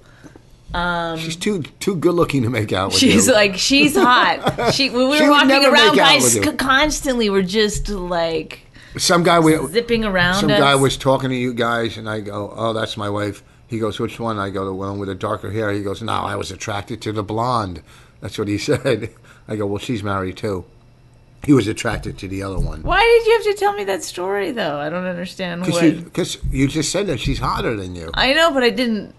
[1.19, 3.33] She's too too good looking to make out with She's you.
[3.33, 4.73] like, she's hot.
[4.75, 6.51] She, when we She were walking around, guys with you.
[6.51, 8.67] c- constantly were just like
[8.99, 10.59] some guy we zipping around some us.
[10.59, 13.99] guy was talking to you guys, and I go, "Oh, that's my wife." He goes,
[13.99, 16.51] "Which one?" I go, "The one with the darker hair." He goes, "No, I was
[16.51, 17.83] attracted to the blonde."
[18.21, 19.11] That's what he said.
[19.49, 20.65] I go, "Well, she's married too."
[21.45, 24.03] He was attracted to the other one Why did you have to tell me that
[24.03, 24.79] story, though?
[24.79, 25.65] I don't understand.
[25.65, 28.11] because you, you just said that she's hotter than you.
[28.15, 29.15] I know, but I didn't.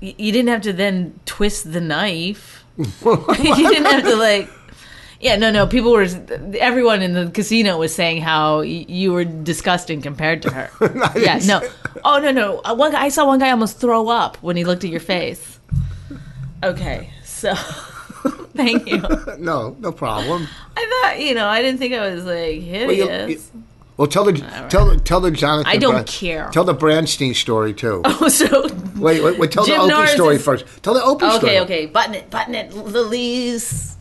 [0.00, 2.64] You didn't have to then twist the knife.
[2.78, 2.86] you
[3.68, 4.48] didn't have to like.
[5.20, 5.66] Yeah, no, no.
[5.66, 6.06] People were,
[6.58, 10.70] everyone in the casino was saying how y- you were disgusting compared to her.
[11.18, 11.60] yeah, no.
[12.02, 12.60] Oh no, no.
[12.64, 15.00] Uh, One guy, I saw one guy almost throw up when he looked at your
[15.00, 15.58] face.
[16.64, 17.52] Okay, so
[18.54, 19.02] thank you.
[19.38, 20.46] No, no problem.
[20.76, 23.50] I thought, you know, I didn't think I was like Well, you- hideous.
[23.54, 23.62] you-
[23.96, 24.32] well, tell the
[24.70, 25.70] tell tell the Jonathan.
[25.70, 26.48] I don't Bran- care.
[26.52, 28.00] Tell the Brandstein story too.
[28.06, 30.64] Oh, so Wait, wait, wait tell Jim the Opie Norris story is- first.
[30.82, 31.58] Tell the Opie story.
[31.58, 31.86] okay, okay.
[31.86, 33.96] Button it, button it, Lilies.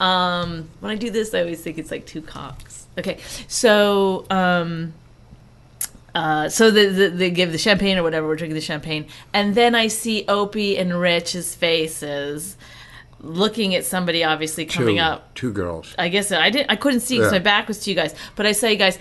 [0.00, 2.86] Um, when I do this, I always think it's like two cocks.
[2.98, 4.94] Okay, so um,
[6.14, 8.26] uh, so the, the, they give the champagne or whatever.
[8.26, 12.56] We're drinking the champagne, and then I see Opie and Rich's faces
[13.26, 15.34] looking at somebody obviously coming Two, up.
[15.34, 15.94] two girls.
[15.98, 16.70] I guess I didn't.
[16.70, 17.38] I couldn't see because Yeah.
[17.38, 18.14] my back was to you guys.
[18.36, 18.98] But I saw you guys,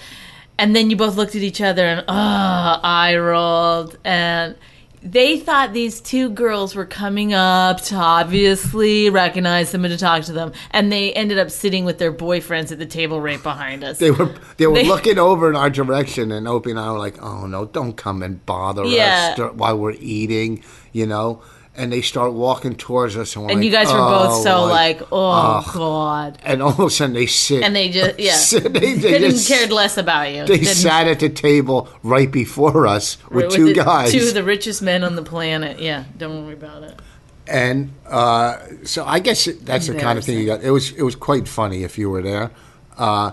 [0.57, 4.55] and then you both looked at each other and ah, I rolled, and
[5.03, 10.23] they thought these two girls were coming up to obviously recognize them and to talk
[10.23, 13.83] to them, and they ended up sitting with their boyfriends at the table right behind
[13.83, 13.99] us.
[13.99, 16.97] They were they were They- looking over in our direction, and Opie and I were
[16.99, 19.35] like, "Oh no, don't come and bother Yeah.
[19.37, 21.41] us while we're eating," you know.
[21.77, 24.63] And they start walking towards us, and and like, you guys were both "Oh, so
[24.65, 28.37] like-" like, oh god, and all of a sudden they sit, and they just yeah,
[28.69, 30.45] they, they couldn't just- cared less about you.
[30.45, 34.25] They Didn't- sat at the table right before us with, with two the- guys, two
[34.25, 35.79] of the richest men on the planet.
[35.81, 36.97] Yeah, don't worry about it.
[37.47, 40.63] and uh, so I guess that's the kind of thing you got.
[40.63, 42.51] It was it was quite funny if you were there,
[42.97, 43.31] uh,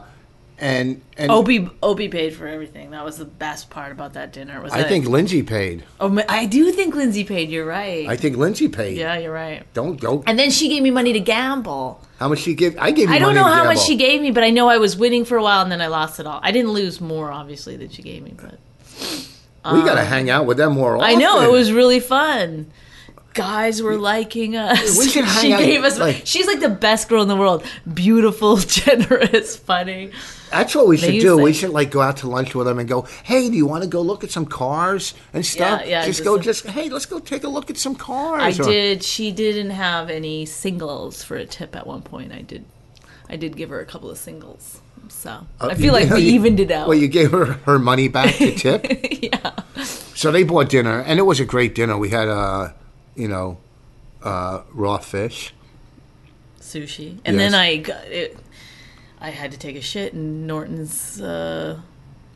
[0.63, 2.93] and and Opie Opie paid for everything.
[2.93, 4.63] That was the best part about that dinner.
[4.63, 5.83] Was I that- think Lindsay paid.
[6.01, 7.51] Oh, I do think Lindsay paid.
[7.51, 8.09] You're right.
[8.09, 8.97] I think Lindsay paid.
[8.97, 9.65] yeah, you're right.
[9.75, 10.23] Don't go.
[10.25, 12.01] And then she gave me money to gamble.
[12.19, 12.79] How much she give?
[12.79, 14.79] I gave you I don't know how much she gave me, but I know I
[14.79, 16.39] was winning for a while and then I lost it all.
[16.43, 18.55] I didn't lose more, obviously, than she gave me, but
[19.73, 21.09] We got to um, hang out with them more often.
[21.09, 22.71] I know it was really fun.
[23.35, 24.99] Guys were liking us.
[24.99, 25.99] We should hang she out, gave us.
[25.99, 27.65] like- she's like the best girl in the world.
[27.93, 30.11] Beautiful, generous, funny.
[30.51, 31.39] That's what we should do.
[31.39, 33.03] We should like go out to lunch with them and go.
[33.25, 35.81] Hey, do you want to go look at some cars and stuff?
[35.83, 36.35] Yeah, yeah, Just just go.
[36.37, 38.61] some- Just hey, let's go take a look at some I cars.
[38.61, 39.03] or- did.
[39.03, 42.33] She didn't have any singles for a tip at one point.
[42.33, 42.67] I did.
[43.31, 44.83] I did give her a couple of singles.
[45.09, 46.87] So I Uh, you feel like we you- evened it out.
[46.87, 48.85] Well, you gave her her money back to tip.
[49.23, 49.53] yeah.
[50.15, 51.97] So they bought dinner, and it was a great dinner.
[51.97, 52.73] We had uh,
[53.15, 53.59] you know,
[54.23, 55.53] uh, raw fish.
[56.61, 57.53] Sushi, and Yes.
[57.53, 58.37] then I got it.
[59.21, 61.81] I had to take a shit in Norton's uh,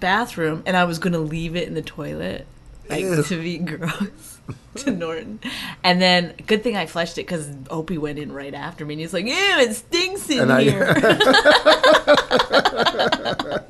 [0.00, 2.46] bathroom, and I was gonna leave it in the toilet,
[2.88, 3.22] like Ew.
[3.22, 4.38] to be gross
[4.76, 5.40] to Norton.
[5.82, 9.00] And then, good thing I flushed it because Opie went in right after me, and
[9.00, 10.94] he's like, "Ew, it stinks in And I- here."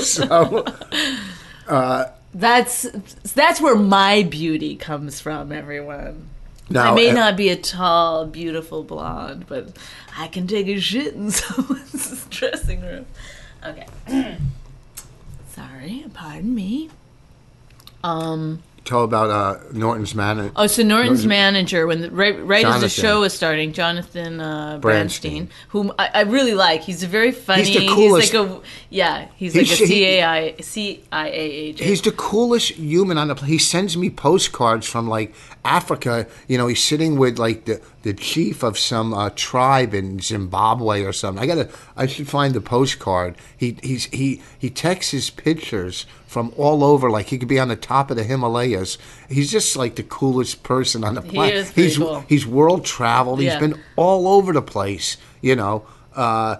[0.00, 0.64] So
[2.34, 2.82] that's
[3.34, 6.28] that's where my beauty comes from, everyone.
[6.70, 9.76] Now, I may uh, not be a tall, beautiful blonde, but
[10.18, 13.06] I can take a shit in someone's dressing room.
[13.64, 13.86] Okay.
[15.48, 16.90] Sorry, pardon me.
[18.02, 18.62] Um.
[18.86, 20.52] Tell about uh, Norton's manager.
[20.54, 24.40] Oh, so Norton's Norton- manager, when the, right, right as the show was starting, Jonathan
[24.40, 25.48] uh, Brandstein.
[25.48, 26.82] Brandstein, whom I, I really like.
[26.82, 27.64] He's a very funny.
[27.64, 29.26] He's the coolest- like a yeah.
[29.36, 31.88] He's, He's- like a he- CIA agent.
[31.88, 33.50] He's the coolest human on the planet.
[33.50, 36.26] He sends me postcards from like Africa.
[36.46, 41.02] You know, he's sitting with like the, the chief of some uh, tribe in Zimbabwe
[41.02, 41.42] or something.
[41.42, 43.34] I gotta, I should find the postcard.
[43.56, 47.10] He he's he he texts his pictures from all over.
[47.10, 48.98] Like he could be on the top of the Himalayas.
[49.26, 51.54] He's just like the coolest person on the planet.
[51.54, 52.26] is he's cool.
[52.28, 53.40] he's world traveled.
[53.40, 55.16] He's been all over the place.
[55.40, 55.86] You know.
[56.14, 56.56] Uh,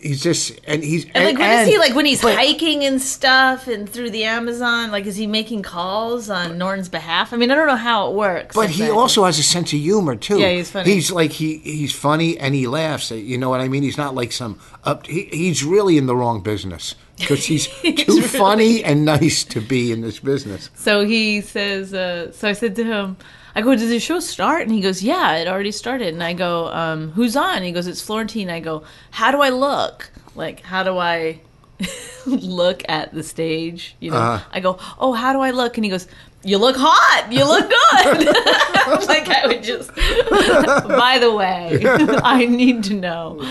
[0.00, 2.84] He's just and he's And like, what is and- he like when he's but- hiking
[2.84, 4.90] and stuff and through the Amazon?
[4.92, 7.32] Like, is he making calls on Norton's behalf?
[7.32, 8.54] I mean, I don't know how it works.
[8.54, 10.38] But he also has a sense of humor too.
[10.38, 10.92] Yeah, he's funny.
[10.94, 13.10] He's like he he's funny and he laughs.
[13.10, 13.82] You know what I mean?
[13.82, 15.06] He's not like some up.
[15.06, 19.42] He, he's really in the wrong business because he's, He's too really- funny and nice
[19.44, 20.70] to be in this business.
[20.76, 23.16] So he says, uh, so I said to him,
[23.54, 24.62] I go, did the show start?
[24.62, 26.14] And he goes, yeah, it already started.
[26.14, 27.56] And I go, um, who's on?
[27.56, 28.50] And he goes, it's Florentine.
[28.50, 30.10] I go, how do I look?
[30.34, 31.40] Like, how do I
[32.26, 33.96] look at the stage?
[34.00, 34.44] You know, Uh-huh.
[34.52, 35.76] I go, oh, how do I look?
[35.76, 36.06] And he goes,
[36.44, 37.32] you look hot.
[37.32, 38.26] You look good.
[39.08, 41.80] like I would just, by the way,
[42.22, 43.42] I need to know.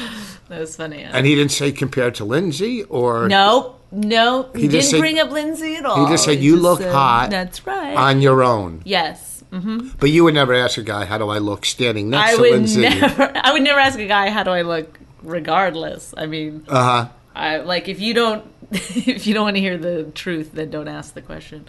[0.50, 1.04] That was funny.
[1.04, 3.74] And he didn't say compared to Lindsay or Nope.
[3.92, 4.56] Nope.
[4.56, 6.06] He, He didn't said- bring up Lindsay at all.
[6.06, 7.96] He just said, "You look said, hot That's right.
[7.96, 8.82] on your own.
[8.86, 9.37] yes.
[9.62, 12.36] Hmm But you would never ask a guy, "How do I look?" standing next I
[12.36, 12.82] to would Lindsay.
[12.82, 13.32] never.
[13.44, 16.14] I would never ask a guy how do I look, regardless.
[16.18, 17.08] I mean, Uh huh.
[17.36, 20.88] I like if you don't if you don't want to hear the truth, then don't
[20.88, 21.66] ask the question.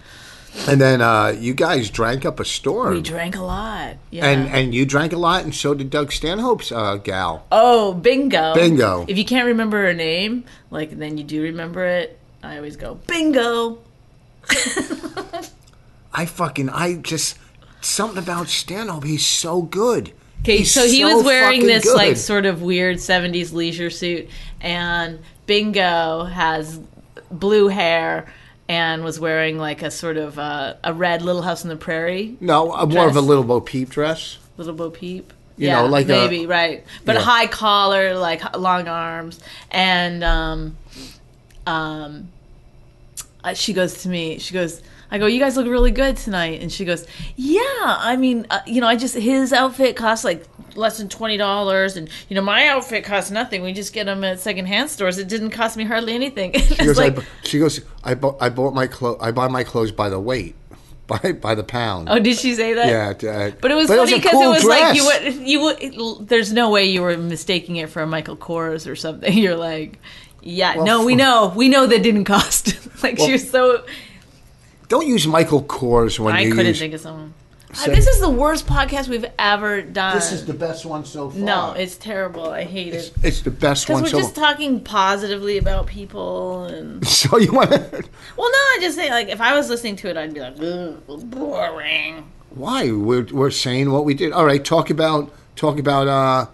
[0.66, 2.94] And then uh, you guys drank up a storm.
[2.94, 3.96] We drank a lot.
[4.10, 4.26] Yeah.
[4.26, 7.44] and and you drank a lot, and so did Doug Stanhope's uh, gal.
[7.52, 8.54] oh, bingo.
[8.54, 9.04] Bingo.
[9.06, 12.18] If you can't remember her name, like then you do remember it.
[12.42, 13.78] I always go bingo.
[16.12, 17.36] I fucking I just
[17.80, 19.04] something about Stanhope.
[19.04, 20.12] He's so good.
[20.42, 21.96] Okay, He's so he so was wearing this good.
[21.96, 24.28] like sort of weird '70s leisure suit,
[24.60, 26.80] and Bingo has
[27.30, 28.32] blue hair
[28.68, 32.36] and was wearing like a sort of uh, a red Little House on the Prairie,
[32.40, 34.38] No, uh, more of a little Bo Peep dress.
[34.56, 35.32] Little Bo Peep.
[35.56, 37.22] You yeah, know, like a- maybe right, but Yeah.
[37.22, 39.40] high collar, like long arms,
[39.72, 40.76] and um,
[41.66, 42.28] um,
[43.42, 44.38] uh, she goes to me.
[44.38, 47.06] She goes, I go, you guys look really good tonight, and she goes,
[47.36, 47.62] yeah.
[47.86, 50.44] I mean, uh, you know, I just his outfit costs like
[50.76, 53.62] less than twenty dollars, and you know, my outfit costs nothing.
[53.62, 55.16] We just get them at secondhand stores.
[55.18, 56.52] It didn't cost me hardly anything.
[56.78, 59.18] She goes, like, I, bu- she goes, I bought, I bought my clothes.
[59.20, 60.54] I buy my clothes by the weight,
[61.06, 62.08] by by the pound.
[62.10, 63.22] oh, did she say that?
[63.22, 65.60] yeah, uh, But it was a funny because cool it was like you would you
[65.62, 66.28] would.
[66.28, 69.32] There's no way you were mistaking it for a Michael Kors or something.
[69.36, 69.98] You're like,
[70.42, 73.02] yeah, Well, no, we know, we know that didn't cost.
[73.02, 73.84] like she was so.
[74.88, 76.78] Don't use Michael Kors when you I you couldn't use.
[76.78, 77.34] think of someone.
[77.70, 80.14] Uh, Say- this is the worst podcast we've ever done.
[80.14, 81.38] This is the best one so far.
[81.38, 82.48] no, it's terrible.
[82.48, 84.02] I hate it's, it it's the best one.
[84.02, 87.06] because we're so just talking positively about people and.
[87.18, 87.78] So you want to?
[88.36, 90.56] Well, no, I just say like if I was listening to it, I'd be like,
[91.30, 92.30] boring.
[92.50, 92.90] Why?
[92.90, 94.32] We're we're saying what we did.
[94.32, 96.46] All right, talk about talk about uh,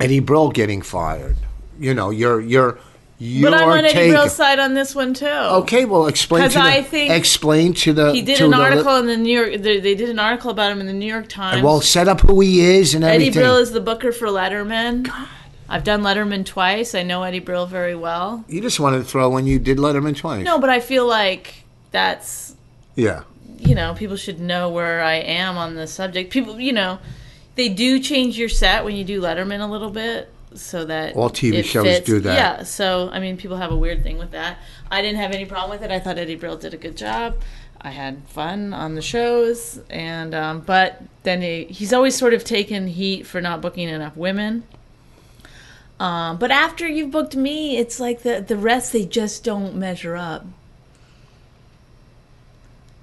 [0.00, 1.36] Eddie Brill getting fired.
[1.78, 2.78] You know, you're you're
[3.24, 5.26] you're But I'm on Eddie taking- Brill's side on this one too.
[5.26, 8.56] Okay, well, explain 'Cause to the, I think explain to the He did an the
[8.56, 9.62] article in the New York.
[9.62, 11.62] They, they did an article about him in the New York Times.
[11.62, 13.40] well, set up who he is and Eddie everything.
[13.42, 15.04] Brill is the booker for Letterman.
[15.04, 15.28] God.
[15.68, 16.94] I've done Letterman twice.
[16.94, 18.44] I know Eddie Brill very well.
[18.48, 20.44] you just wanted to throw when you did Letterman twice.
[20.44, 22.54] No, but I feel like that's
[22.96, 23.22] Yeah.
[23.58, 26.30] you know people should know where I am on the subject.
[26.30, 26.98] People, you know,
[27.54, 31.30] they do change your set when you do Letterman a little bit so that All
[31.30, 32.06] TV shows fits.
[32.06, 32.34] do that.
[32.34, 34.58] Yeah, so I mean, people have a weird thing with that.
[34.90, 35.90] I didn't have any problem with it.
[35.90, 37.36] I thought Eddie Brill did a good job.
[37.80, 42.44] I had fun on the shows, and um, but then he, he's always sort of
[42.44, 44.64] taken heat for not booking enough women.
[45.98, 50.16] Um, but after you've booked me, it's like the the rest they just don't measure
[50.16, 50.46] up.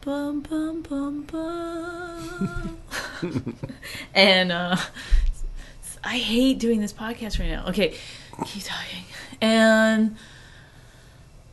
[0.02, 2.78] Bum bum bum.
[4.14, 4.78] and uh,
[6.04, 7.68] I hate doing this podcast right now.
[7.68, 7.94] Okay,
[8.46, 9.04] keep talking.
[9.42, 10.16] And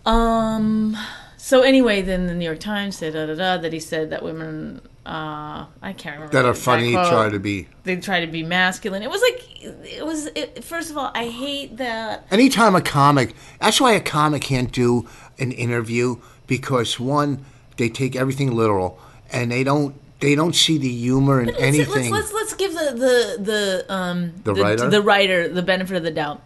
[0.05, 0.97] um,
[1.37, 4.23] so anyway, then the New York Times said da da da that he said that
[4.23, 4.81] women.
[5.05, 7.69] Uh, I can't remember That are funny, try to be.
[7.85, 9.03] they try to be masculine.
[9.05, 10.27] It was like it was.
[10.35, 12.27] It, first of all, I hate that.
[12.33, 16.17] Anytime a comic, that's why a comic can't do an interview
[16.49, 17.45] because one,
[17.77, 18.99] they take everything literal
[19.31, 22.11] and they don't they don't see the humor in anything.
[22.11, 24.91] let's, let's let's give the the the um The writer?
[24.91, 26.43] the writer the benefit of the doubt.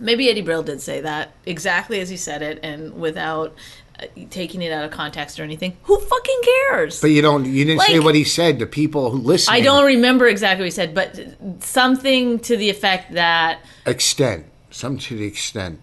[0.00, 3.54] Maybe Eddie Brill did say that exactly as he said it, and without
[3.98, 5.76] uh, taking it out of context or anything.
[5.84, 7.00] Who fucking cares?
[7.00, 8.60] but you don't you didn't say what he said.
[8.60, 11.18] The people who listen, I don't remember exactly what he said, but
[11.64, 15.80] something to the effect that extent some to the extent.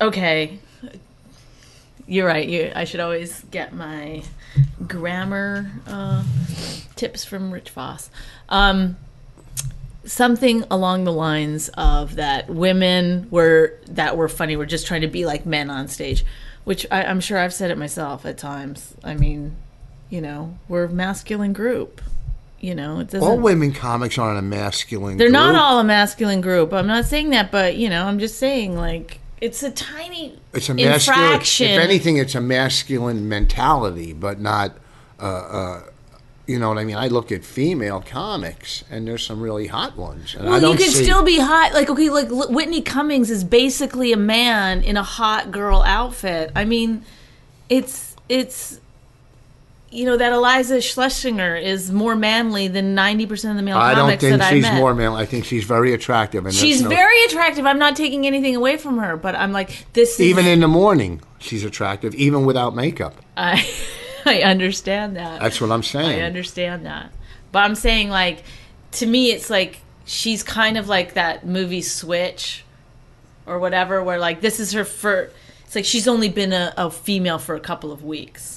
[0.00, 0.58] okay,
[2.06, 2.48] you're right.
[2.48, 4.22] You, I should always get my
[4.86, 6.24] grammar uh,
[6.96, 8.10] tips from Rich Vos.
[8.48, 8.96] Um,
[10.04, 15.08] something along the lines of that women were that were funny were just trying to
[15.08, 16.24] be like men on stage,
[16.64, 18.94] which I, I'm sure I've said it myself at times.
[19.02, 19.56] I mean,
[20.10, 22.00] you know, we're a masculine group.
[22.60, 23.28] You know, it doesn't.
[23.28, 25.18] All women comics aren't a masculine.
[25.18, 26.72] They're not all a masculine group.
[26.72, 30.70] I'm not saying that, but you know, I'm just saying like it's a tiny It's
[30.70, 31.22] a masculine.
[31.22, 31.70] infraction.
[31.70, 34.78] If anything, it's a masculine mentality, but not.
[35.20, 35.82] Uh, uh,
[36.46, 36.96] you know what I mean?
[36.96, 40.34] I look at female comics, and there's some really hot ones.
[40.34, 41.74] And I well, you can see, still be hot.
[41.74, 46.50] Like okay, like Whitney Cummings is basically a man in a hot girl outfit.
[46.56, 47.04] I mean,
[47.68, 48.80] it's it's.
[49.94, 53.94] You know that Iliza Shlesinger is more manly than ninety percent of the male I
[53.94, 54.78] don't think that she's I met.
[54.80, 55.22] more manly.
[55.22, 57.64] I think she's very attractive, and She's no- very attractive.
[57.64, 60.14] I'm not taking anything away from her, but I'm like this.
[60.14, 63.14] Is, Even in the morning, she's attractive, even without makeup.
[63.36, 63.64] I
[64.26, 65.40] I understand that.
[65.40, 66.20] That's what I'm saying.
[66.20, 67.12] I understand that.
[67.52, 68.42] But I'm saying like
[68.92, 72.64] to me it's like she's kind of like that movie Switch
[73.46, 75.32] or whatever where like this is her first
[75.64, 78.53] it's like she's only been a, a female for a couple of weeks.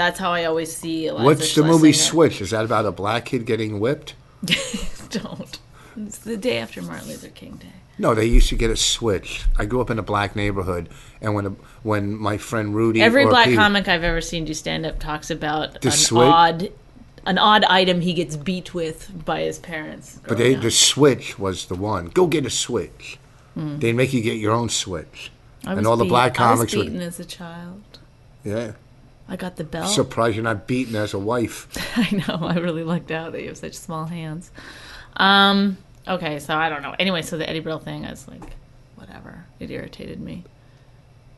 [0.00, 2.40] That's how I always see Iliza What's the movie Switch?
[2.40, 4.14] Is that about a black kid getting whipped?
[5.10, 5.58] Don't.
[5.94, 7.66] It's the day after Martin Luther King Day.
[7.98, 9.42] No, they used to get a switch.
[9.58, 10.88] I grew up in a black neighborhood,
[11.20, 11.50] and when a,
[11.82, 15.30] when my friend Rudy, Every black Pete- comic I've ever seen do stand up talks
[15.30, 16.22] about The an switch?
[16.22, 16.72] odd
[17.26, 20.18] an odd item he gets beat with by his parents.
[20.26, 20.62] but they, up.
[20.62, 22.06] the switch was the one.
[22.06, 23.18] Go get a switch.
[23.52, 23.78] Hmm.
[23.80, 25.30] They'd make you get your own switch.
[25.66, 27.02] I and all the beat- black I was comics beaten would.
[27.02, 27.82] as a child.
[28.44, 28.72] Yeah,
[29.30, 29.88] I got the belt.
[29.90, 31.68] surprised you're not beaten as a wife.
[31.96, 32.46] I know.
[32.46, 34.50] I really lucked out that you have such small hands.
[35.16, 35.78] Um.
[36.08, 36.94] Okay, so I don't know.
[36.98, 38.42] Anyway, so the Eddie Brill thing, is like,
[38.96, 39.44] whatever.
[39.60, 40.44] It irritated me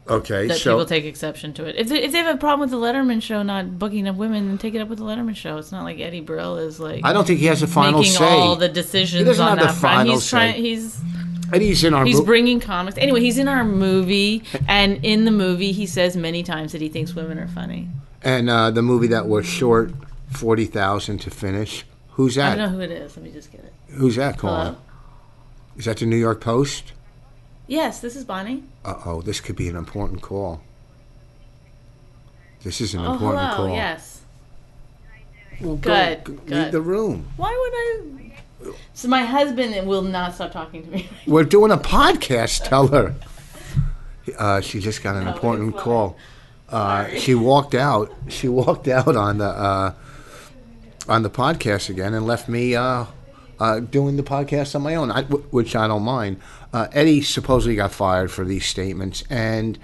[0.08, 1.76] Okay, that so people take exception to it.
[1.76, 4.48] If they, if they have a problem with the Letterman show not booking up women,
[4.48, 5.58] then take it up with the Letterman show.
[5.58, 8.14] It's not like Eddie Brill is like I don't think he has a final making
[8.14, 8.24] say.
[8.24, 9.98] all the decisions He doesn't on have that the front.
[9.98, 10.54] final He's trying.
[11.60, 11.64] Say.
[11.66, 12.04] He's in our.
[12.04, 12.96] He's mo- bringing comics.
[12.98, 16.88] Anyway, he's in our movie, and in the movie, he says many times that he
[16.88, 17.88] thinks women are funny.
[18.22, 19.92] and uh, the movie that was short
[20.30, 21.84] forty thousand to finish.
[22.12, 22.56] Who's I that?
[22.56, 23.16] don't know who it is.
[23.16, 23.72] Let me just get it.
[23.92, 24.66] Who's that calling?
[24.74, 24.78] Hello.
[25.76, 26.92] Is that the New York Post?
[27.66, 28.64] Yes, this is Bonnie.
[28.84, 30.60] Uh oh, this could be an important call.
[32.62, 33.56] This is an Oh, important hello.
[33.56, 33.68] call.
[33.74, 34.20] Yes.
[35.60, 36.50] Well, Good, Go, good.
[36.50, 37.28] Leave the room.
[37.36, 38.41] Why would I?
[38.94, 41.08] So my husband will not stop talking to me.
[41.26, 42.64] We're doing a podcast.
[42.68, 43.14] Tell her.
[44.38, 45.84] Uh, she just got an Oh, important it's fine.
[45.84, 46.16] call.
[46.68, 48.12] Uh, she walked out.
[48.28, 49.94] She walked out on the uh,
[51.08, 53.06] on the podcast again and left me uh,
[53.58, 56.40] uh, doing the podcast on my own, I, w- which I don't mind.
[56.72, 59.78] Uh, Eddie supposedly got fired for these statements, and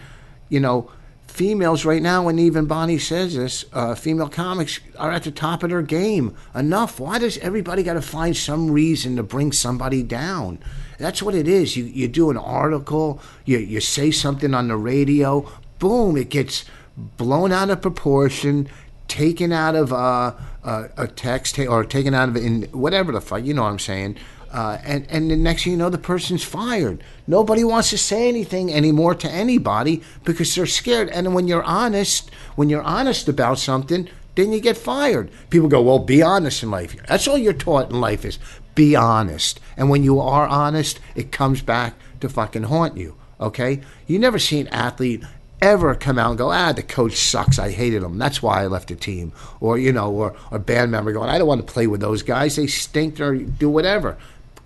[0.49, 0.91] you know,
[1.39, 5.63] females right now, and even Bonnie says this, uh, female comics are at the top
[5.63, 6.35] of their game.
[6.53, 6.99] Enough.
[6.99, 10.59] Why does everybody got to find some reason to bring somebody down?
[10.99, 11.77] That's what it is.
[11.77, 16.65] You you do an article, you you say something on the radio, boom, it gets
[16.97, 18.69] blown out of proportion,
[19.07, 20.33] taken out of uh,
[20.65, 23.79] uh, a text or taken out of in whatever the fuck, you know what I'm
[23.79, 24.17] saying.
[24.59, 27.01] Uh, and and the next thing you know, the person's fired.
[27.29, 31.09] Nobody wants to say anything anymore to anybody because they're scared.
[31.11, 35.31] And when you're honest, when you're honest about something, then you get fired.
[35.49, 36.97] People go, well, be honest in life.
[37.07, 38.41] That's all you're taught in life is
[38.75, 39.61] be honest.
[39.77, 43.17] And when you are honest, it comes back to fucking haunt you.
[43.41, 43.81] Okay?
[44.09, 45.23] You never see an athlete
[45.61, 47.59] ever come out and go, ah, the coach sucks.
[47.59, 48.19] I hated him.
[48.19, 49.33] That's why I left the team.
[49.61, 52.23] Or, you know, or a band member going, I don't want to play with those
[52.23, 52.55] guys.
[52.55, 54.17] They stink or do whatever.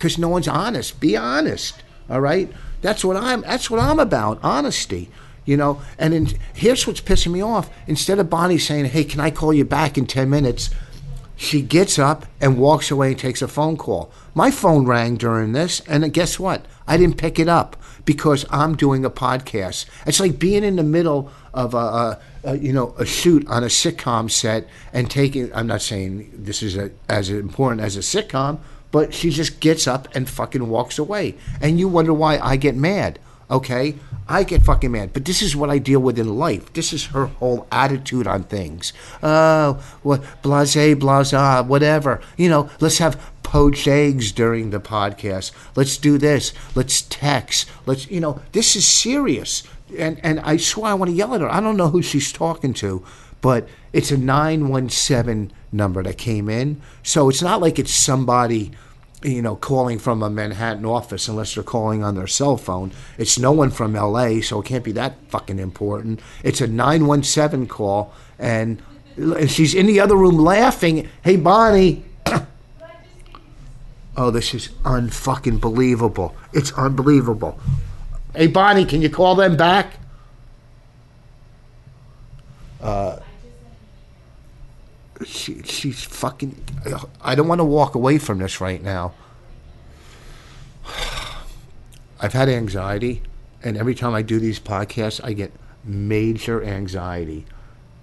[0.03, 0.99] Because no one's honest.
[0.99, 1.81] Be honest.
[2.09, 2.51] All right?
[2.81, 4.37] That's what I'm that's what I'm about.
[4.43, 5.09] Honesty.
[5.45, 7.69] You know, and in, here's what's pissing me off.
[7.87, 10.71] Instead of Bonnie saying, "Hey, can I call you back in ten minutes?"
[11.37, 14.11] She gets up and walks away and takes a phone call.
[14.35, 16.65] My phone rang during this, and guess what?
[16.85, 19.85] I didn't pick it up because I'm doing a podcast.
[20.05, 23.63] It's like being in the middle of a, a, a you know a shoot on
[23.63, 25.53] a sitcom set and taking.
[25.55, 28.59] I'm not saying this is a, as important as a sitcom,
[28.93, 32.75] but she just gets up and fucking walks away, and you wonder why I get
[32.75, 33.19] mad.
[33.51, 33.95] Okay,
[34.27, 36.71] I get fucking mad, but this is what I deal with in life.
[36.73, 38.93] This is her whole attitude on things.
[39.21, 42.21] Oh, what blase, blasa, whatever.
[42.37, 45.51] You know, let's have poached eggs during the podcast.
[45.75, 46.53] Let's do this.
[46.73, 47.69] Let's text.
[47.85, 49.63] Let's, you know, this is serious.
[49.97, 51.51] And and I swear I want to yell at her.
[51.51, 53.03] I don't know who she's talking to,
[53.43, 56.81] but it's a nine one seven number that came in.
[57.03, 58.71] So it's not like it's somebody
[59.21, 62.91] you know, calling from a Manhattan office unless they're calling on their cell phone.
[63.17, 66.19] It's no one from LA, so it can't be that fucking important.
[66.43, 68.81] It's a 917 call, and,
[69.47, 71.07] she's in the other room laughing.
[71.21, 72.03] Hey, Bonnie.
[74.17, 76.35] oh, this is unfucking believable.
[76.51, 77.59] It's unbelievable.
[78.35, 79.99] Hey, Bonnie, can you call them back?
[82.81, 83.19] Uh,
[85.25, 86.63] she, she's fucking.
[87.21, 89.13] I don't want to walk away from this right now.
[92.19, 93.21] I've had anxiety,
[93.63, 95.51] and every time I do these podcasts, I get
[95.83, 97.45] major anxiety.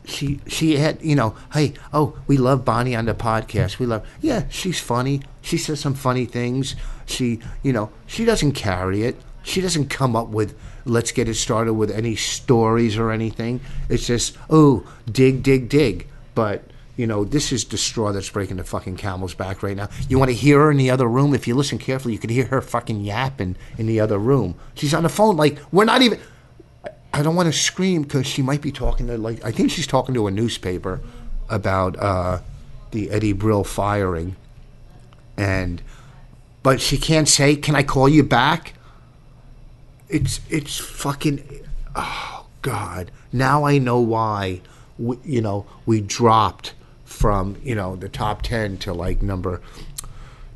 [0.04, 4.04] She she had you know hey oh we love Bonnie on the podcast we love
[4.22, 9.20] yeah she's funny she says some funny things she you know she doesn't carry it
[9.42, 14.06] she doesn't come up with let's get it started with any stories or anything it's
[14.06, 16.64] just oh dig dig dig but
[17.00, 19.88] you know, this is the straw that's breaking the fucking camel's back right now.
[20.10, 21.32] You want to hear her in the other room?
[21.32, 24.54] If you listen carefully, you could hear her fucking yapping in the other room.
[24.74, 26.20] She's on the phone like we're not even.
[27.14, 29.86] I don't want to scream because she might be talking to like I think she's
[29.86, 31.00] talking to a newspaper
[31.48, 32.40] about uh,
[32.90, 34.36] the Eddie Brill firing,
[35.38, 35.80] and
[36.62, 38.74] but she can't say, "Can I call you back?"
[40.10, 41.64] It's it's fucking.
[41.96, 43.10] Oh God!
[43.32, 44.60] Now I know why.
[44.98, 46.74] We, you know we dropped
[47.20, 49.60] from you know the top 10 to like number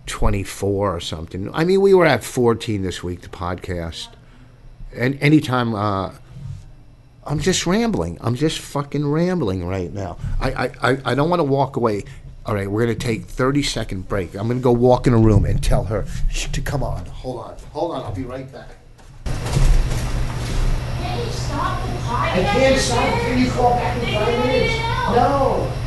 [0.07, 1.53] 24 or something.
[1.55, 4.09] I mean, we were at 14 this week, the podcast.
[4.97, 6.13] And anytime, uh,
[7.25, 8.17] I'm just rambling.
[8.23, 10.17] I'm just fucking rambling right now.
[10.41, 12.05] I, I, I, I don't want to walk away.
[12.47, 14.35] All right, we're going to take 30 second break.
[14.35, 17.05] I'm going to go walk in a room and tell her "Shh, to come on.
[17.07, 17.57] Hold on.
[17.73, 18.03] Hold on.
[18.05, 18.69] I'll be right back.
[20.97, 22.33] Hey, stop the podcast!
[22.33, 23.21] I can't stop.
[23.21, 24.79] Can you call back in five minutes?
[25.15, 25.84] No.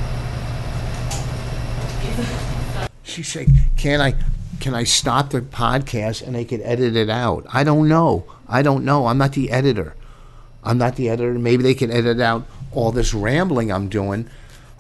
[3.04, 3.48] She said,
[3.78, 4.16] "Can I,
[4.60, 8.26] can I stop the podcast and they could edit it out?" I don't know.
[8.48, 9.08] I don't know.
[9.08, 9.96] I'm not the editor.
[10.64, 11.34] I'm not the editor.
[11.38, 14.30] Maybe they can edit out all this rambling I'm doing,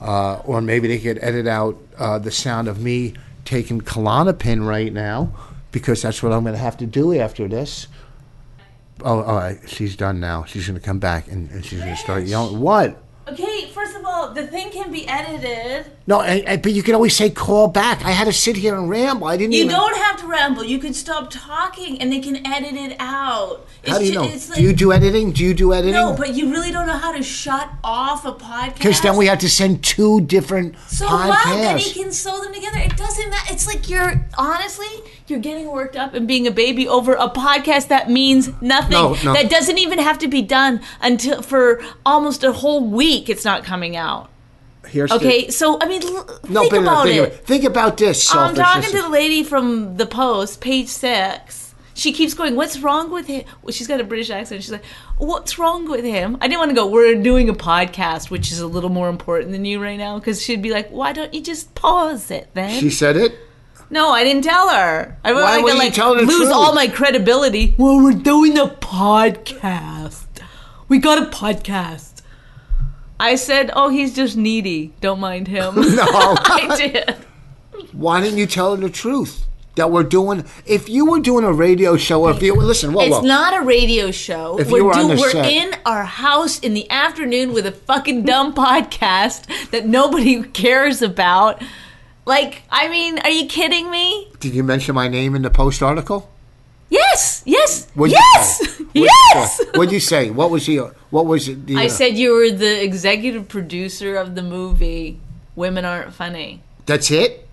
[0.02, 3.14] uh, or maybe they could edit out uh, the sound of me
[3.46, 5.32] taking Klonopin right now,
[5.72, 7.88] because that's what I'm going to have to do after this.
[9.04, 9.60] Oh, all right.
[9.68, 10.44] She's done now.
[10.44, 12.60] She's going to come back and, and she's going to start yelling.
[12.60, 13.02] What?
[13.28, 13.96] Okay, first
[14.34, 15.92] the thing can be edited.
[16.08, 18.04] No, I, I, but you can always say call back.
[18.06, 19.28] I had to sit here and ramble.
[19.28, 19.76] I didn't You even.
[19.76, 20.64] don't have to ramble.
[20.64, 23.66] You can stop talking, and they can edit it out.
[23.84, 24.24] It's How do you ju- know?
[24.26, 25.32] it's do you do editing?
[25.32, 25.94] Do you do editing?
[25.94, 28.74] No, but you really don't know how to shut off a podcast.
[28.76, 31.44] because then we have to send two different So what?
[31.46, 32.80] Then he can sew them together.
[32.80, 33.54] It doesn't matter.
[33.54, 34.88] It's like you're honestly
[35.30, 38.92] you're getting worked up and being a baby over a podcast that means nothing.
[38.92, 39.34] No, no.
[39.34, 43.30] That doesn't even have to be done until for almost a whole week.
[43.30, 44.30] It's not coming out.
[44.88, 47.28] Here's the- Okay, so I mean, l- no, think but about think, it.
[47.34, 48.34] About, think about this.
[48.34, 51.66] I'm talking to the lady from the Post, page six.
[51.94, 54.62] She keeps going, "What's wrong with him?" Well, she's got a British accent.
[54.62, 54.86] She's like,
[55.18, 56.86] "What's wrong with him?" I didn't want to go.
[56.88, 60.42] We're doing a podcast, which is a little more important than you right now, because
[60.42, 63.36] she'd be like, "Why don't you just pause it then?" She said it.
[63.90, 65.18] No, I didn't tell her.
[65.24, 66.52] I Why wouldn't you like tell her the lose truth?
[66.54, 67.74] all my credibility.
[67.78, 70.26] Well, we're doing a podcast.
[70.88, 72.22] We got a podcast.
[73.20, 74.94] I said, "Oh, he's just needy.
[75.02, 76.06] Don't mind him." No.
[76.08, 77.16] I did.
[77.92, 79.46] Why didn't you tell her the truth?
[79.76, 80.44] That we're doing.
[80.66, 83.22] If you were doing a radio show, or if you listen, whoa, It's whoa.
[83.22, 84.58] not a radio show.
[84.60, 87.68] If we're you were on the we're set- in our house in the afternoon with
[87.68, 91.62] a fucking dumb podcast that nobody cares about.
[92.28, 94.28] Like, I mean, are you kidding me?
[94.42, 96.30] Did you mention my name in the post article?
[96.90, 99.58] Yes, yes, What'd yes, you yes.
[99.58, 99.64] say?
[99.76, 100.30] What'd you say?
[100.30, 100.92] What was the?
[101.10, 101.66] What was it?
[101.66, 105.20] The, I uh, said you were the executive producer of the movie
[105.56, 106.62] Women Aren't Funny.
[106.86, 107.48] That's it.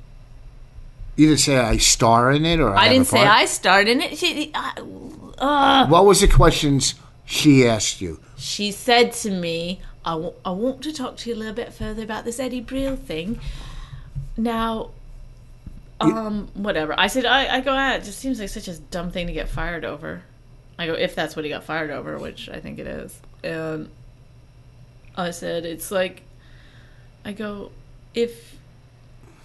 [1.15, 3.21] You didn't say I star in it, or I, I didn't say?
[3.21, 4.19] I starred in it.
[4.19, 6.95] She, uh, What was the questions
[7.25, 8.19] she asked you?
[8.37, 11.73] she said to me, I, w- I want to talk to you a little bit
[11.73, 13.39] further about this Eddie Brill thing.
[14.37, 14.91] Now,
[16.01, 16.95] um, whatever.
[16.99, 19.33] I said, I, I go, ah, it just seems like such a dumb thing to
[19.33, 20.23] get fired over.
[20.79, 23.19] I go, if that's what he got fired over, which I think it is.
[23.43, 23.91] And
[25.17, 26.23] I said, it's like,
[27.25, 27.71] I go,
[28.15, 28.57] if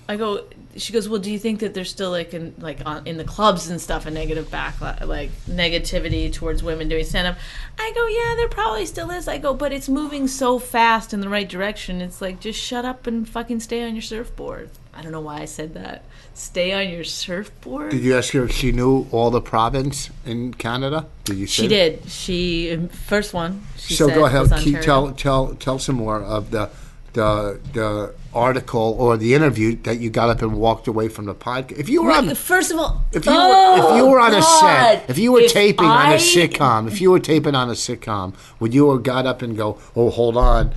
[0.09, 3.05] I go, she goes, well, do you think that there's still like in like on,
[3.05, 7.37] in the clubs and stuff a negative backlash, like negativity towards women doing stand up?
[7.77, 9.27] I go, yeah, there probably still is.
[9.27, 12.01] I go, but it's moving so fast in the right direction.
[12.01, 14.71] It's like just shut up and fucking stay on your surfboard.
[14.99, 16.03] I don't know why I said that.
[16.33, 17.91] Stay on your surfboard.
[17.91, 21.05] Did you ask her if she knew all the province in Canada?
[21.23, 21.47] Did you?
[21.47, 22.01] Say She that?
[22.03, 22.11] did.
[22.11, 23.65] She um, first one.
[23.77, 24.51] She So go ahead.
[24.59, 26.69] Keep, tell tell tell some more of the
[27.13, 31.33] the the article or the interview that you got up and walked away from the
[31.33, 31.79] podcast.
[31.79, 34.35] If you were on, First of all, if you oh, were if you were on
[34.35, 37.55] a set, if you were If taping on I- a sitcom, if you were taping
[37.55, 40.73] on a sitcom, would you have got up and go, "Oh, hold on,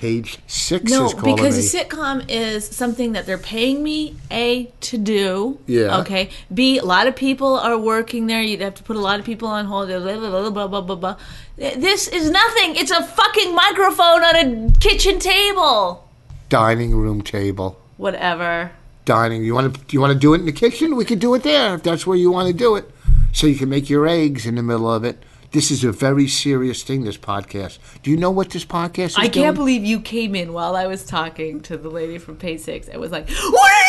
[0.00, 4.96] page six No, because me." a sitcom is something that they're paying me a to
[4.98, 5.58] do.
[5.66, 6.00] Yeah.
[6.00, 6.30] Okay.
[6.52, 8.42] B a lot of people are working there.
[8.42, 9.88] You'd have to put a lot of people on hold.
[9.88, 10.96] Blah blah blah blah blah blah.
[10.96, 11.16] blah.
[11.56, 12.76] This is nothing.
[12.76, 16.08] It's a fucking microphone on a kitchen table.
[16.48, 17.78] Dining room table.
[17.96, 18.70] Whatever.
[19.04, 19.42] dining.
[19.42, 20.94] You want to you want to do it in the kitchen?
[20.94, 22.84] We could do it there if that's where you want to do it.
[23.32, 25.22] So you can make your eggs in the middle of it.
[25.50, 27.04] This is a very serious thing.
[27.04, 27.78] This podcast.
[28.02, 29.16] Do you know what this podcast is?
[29.16, 29.32] I doing?
[29.44, 32.86] can't believe you came in while I was talking to the lady from Page Six.
[32.88, 33.84] It was like, "What are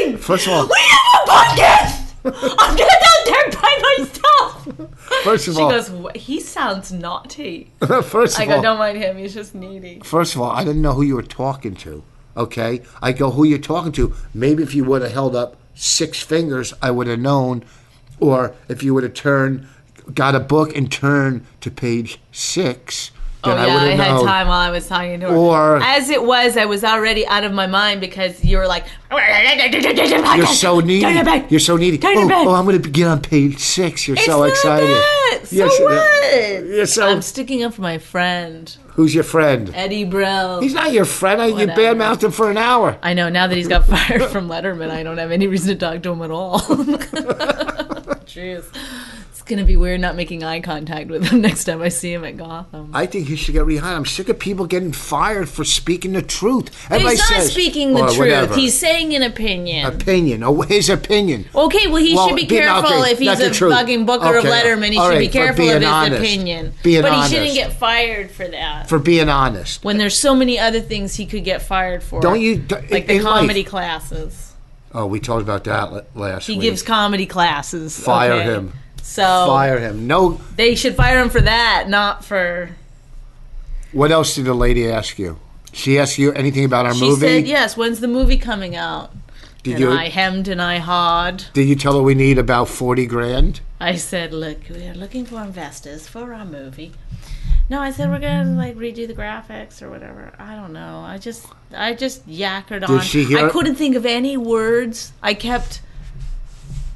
[0.00, 0.18] you doing?
[0.18, 2.10] First of all- we have a podcast.
[2.58, 4.68] I'm gonna go there by myself."
[5.24, 7.70] First of She all, goes, "Wh- "He sounds naughty."
[8.02, 9.18] first I of go, all, "Don't mind him.
[9.18, 12.02] He's just needy." first of all, I didn't know who you were talking to.
[12.34, 14.14] Okay, I go, who you talking to?
[14.32, 17.62] Maybe if you would have held up six fingers, I would have known.
[18.20, 19.66] Or if you would have turned,
[20.12, 23.10] got a book and turned to page six,
[23.44, 24.26] then oh, I yeah, I, have had known.
[24.26, 25.34] time while I was talking to her.
[25.34, 28.86] Or- as it was, I was already out of my mind because you were like,
[29.10, 31.06] You're so needy.
[31.48, 31.98] You're so needy.
[32.02, 34.08] Oh, oh, I'm going to get on page six.
[34.08, 34.88] You're It's so excited.
[34.88, 35.40] that.
[35.44, 36.66] So Yes, uh, what?
[36.74, 37.06] You're so.
[37.08, 39.72] I'm sticking up for my friend Who's your friend?
[39.74, 40.60] Eddie Brill.
[40.60, 41.42] He's not your friend.
[41.42, 42.96] I- You badmouthed him for an hour.
[43.02, 43.28] I know.
[43.28, 46.12] Now that he's got fired from Letterman, I don't have any reason to talk to
[46.12, 46.60] him at all.
[48.24, 48.64] Jeez,
[49.44, 52.24] it's gonna be weird not making eye contact with him next time I see him
[52.24, 52.90] at Gotham.
[52.94, 53.82] I think he should get rehired.
[53.82, 56.70] I'm sick of people getting fired for speaking the truth.
[56.90, 58.18] Everybody he's not says- speaking the truth.
[58.18, 58.54] whatever.
[58.54, 59.84] He's saying an opinion.
[59.84, 60.42] opinion.
[60.42, 61.44] Oh, his opinion.
[61.54, 63.74] Okay, well, he Well, should be be- careful okay, if he's a truth.
[63.74, 64.88] fucking booker of Letterman.
[64.88, 66.20] He should right, be careful of his honest.
[66.22, 66.72] opinion.
[66.82, 67.30] Being but honest.
[67.32, 68.88] he shouldn't get fired for that.
[68.88, 69.84] For being honest.
[69.84, 72.22] when there's so many other things he could get fired for.
[72.22, 74.54] Don't you- d- like the in life- comedy classes?
[74.94, 76.62] Oh, we talked about that last He week.
[76.62, 77.98] gives comedy classes.
[77.98, 78.44] Fire okay?
[78.44, 78.72] him.
[79.06, 80.06] So Fire him.
[80.06, 80.40] No.
[80.56, 82.70] they should fire him for that, not for.
[83.92, 85.38] What else did the lady ask you?
[85.72, 87.20] She asked you anything about our She movie?
[87.26, 89.12] said, "Yes, when's the movie coming out?"
[89.62, 91.44] Did and you I hemmed and I hawed.
[91.52, 93.60] did you tell her we need about forty grand?
[93.80, 96.92] I said, "Look, we are looking for investors for our movie."
[97.68, 100.32] No, I said we're gonna like redo the graphics or whatever.
[100.38, 101.00] I don't know.
[101.06, 101.46] I just,
[101.76, 103.00] I just yakkered on.
[103.00, 105.12] she hear- I couldn't think of any words.
[105.22, 105.80] I kept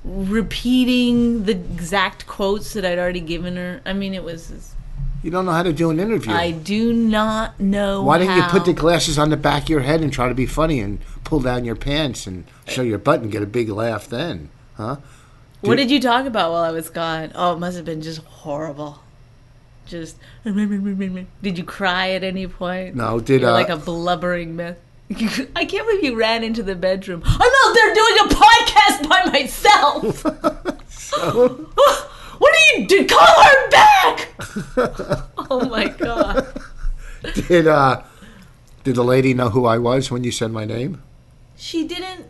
[0.09, 3.81] repeating the exact quotes that I'd already given her.
[3.85, 4.75] I mean, it was.
[5.23, 6.33] You don't know how to do an interview.
[6.33, 8.03] I do not know.
[8.03, 10.35] Why didn't you put the glasses on the back of your head and try to
[10.35, 13.69] be funny and pull down your pants and show your butt and get a big
[13.69, 14.51] laugh then?
[14.77, 14.99] Huh?
[15.61, 17.33] What did you talk about while I was gone?
[17.35, 19.01] Oh, it must have been just horrible.
[19.87, 20.17] Just.
[20.45, 22.95] Did you cry at any point?
[22.95, 24.77] No, did, uh, like a blubbering mess.
[25.57, 27.23] I can't believe you ran into the bedroom.
[27.25, 30.25] I'm out there doing a podcast by myself.
[32.39, 33.07] what are you do?
[33.07, 34.29] Call her back.
[35.51, 36.47] oh my god.
[37.49, 38.03] Did uh
[38.85, 41.03] did the lady know who I was when you said my name?
[41.57, 42.27] She didn't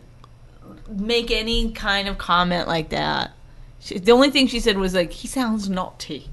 [0.89, 3.31] make any kind of comment like that.
[3.79, 6.29] She, the only thing she said was like, "He sounds naughty."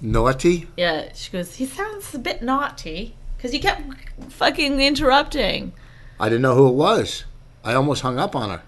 [0.00, 0.68] Naughty?
[0.76, 3.82] Yeah, she goes, he sounds a bit naughty because he kept
[4.28, 5.72] fucking interrupting.
[6.20, 7.24] I didn't know who it was.
[7.64, 8.62] I almost hung up on her.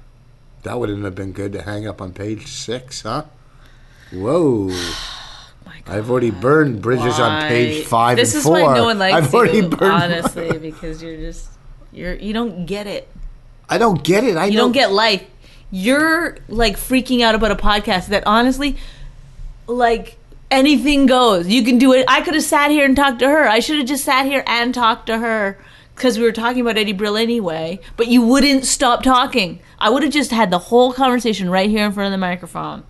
[0.64, 3.22] That wouldn't have been good to hang up on page six, huh?
[4.12, 4.66] Whoa.
[5.64, 5.96] My God.
[5.96, 7.88] I've already burned bridges on page Why?
[7.88, 11.50] five This and is why no one likes I've already burned honestly, because you're just
[11.92, 13.08] you're you don't get it.
[13.68, 14.36] I don't get it.
[14.36, 15.24] I You don't get life.
[15.70, 18.76] You're like freaking out about a podcast that honestly,
[19.68, 20.18] like
[20.50, 21.48] anything goes.
[21.48, 22.04] You can do it.
[22.08, 23.48] I could have sat here and talked to her.
[23.48, 25.58] I should have just sat here and talked to her
[25.94, 27.80] because we were talking about Eddie Brill anyway.
[27.96, 29.60] But you wouldn't stop talking.
[29.78, 32.84] I would have just had the whole conversation right here in front of the microphone.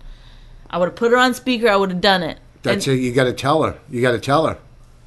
[0.69, 1.69] I would have put her on speaker.
[1.69, 2.39] I would have done it.
[2.63, 3.01] That's And- it.
[3.01, 3.77] You got to tell her.
[3.89, 4.57] You got to tell her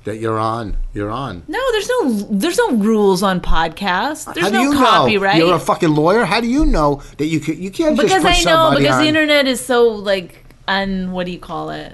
[0.04, 0.76] that you're on.
[0.94, 1.42] You're on.
[1.48, 4.32] No, there's no there's no rules on podcasts.
[4.32, 5.38] There's How do no you copyright.
[5.38, 5.46] know?
[5.48, 6.24] You're a fucking lawyer.
[6.24, 7.60] How do you know that you can?
[7.60, 9.02] You can't because just put I know because on.
[9.02, 11.92] the internet is so like un what do you call it?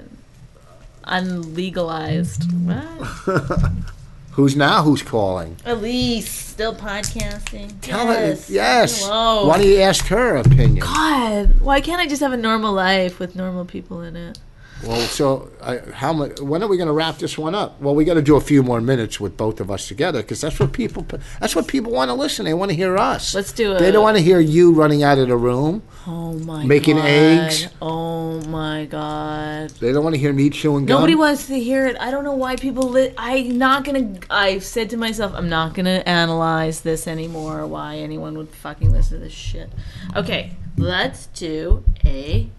[1.07, 2.51] Unlegalized.
[2.65, 3.71] What?
[4.31, 4.83] Who's now?
[4.83, 5.55] Who's calling?
[5.65, 7.79] Elise still podcasting.
[7.81, 8.47] Tell yes.
[8.47, 8.53] her.
[8.53, 9.05] Yes.
[9.05, 9.47] Hello.
[9.47, 10.79] Why don't you ask her opinion?
[10.79, 14.39] God, why can't I just have a normal life with normal people in it?
[14.85, 16.39] Well, so I, how much?
[16.39, 17.81] When are we going to wrap this one up?
[17.81, 20.41] Well, we got to do a few more minutes with both of us together because
[20.41, 21.05] that's what people.
[21.39, 22.45] That's what people want to listen.
[22.45, 23.33] They want to hear us.
[23.33, 23.79] Let's do it.
[23.79, 25.81] They don't want to hear you running out of the room.
[26.07, 27.05] Oh my god Making god.
[27.07, 27.67] eggs.
[27.81, 29.71] Oh my god.
[29.71, 30.97] They don't want to hear me chewing gum.
[30.97, 31.97] Nobody wants to hear it.
[31.99, 32.89] I don't know why people.
[32.89, 34.19] Li- I'm not gonna.
[34.29, 37.65] I've said to myself, I'm not gonna analyze this anymore.
[37.65, 39.71] Why anyone would fucking listen to this shit?
[40.15, 42.49] Okay, let's do a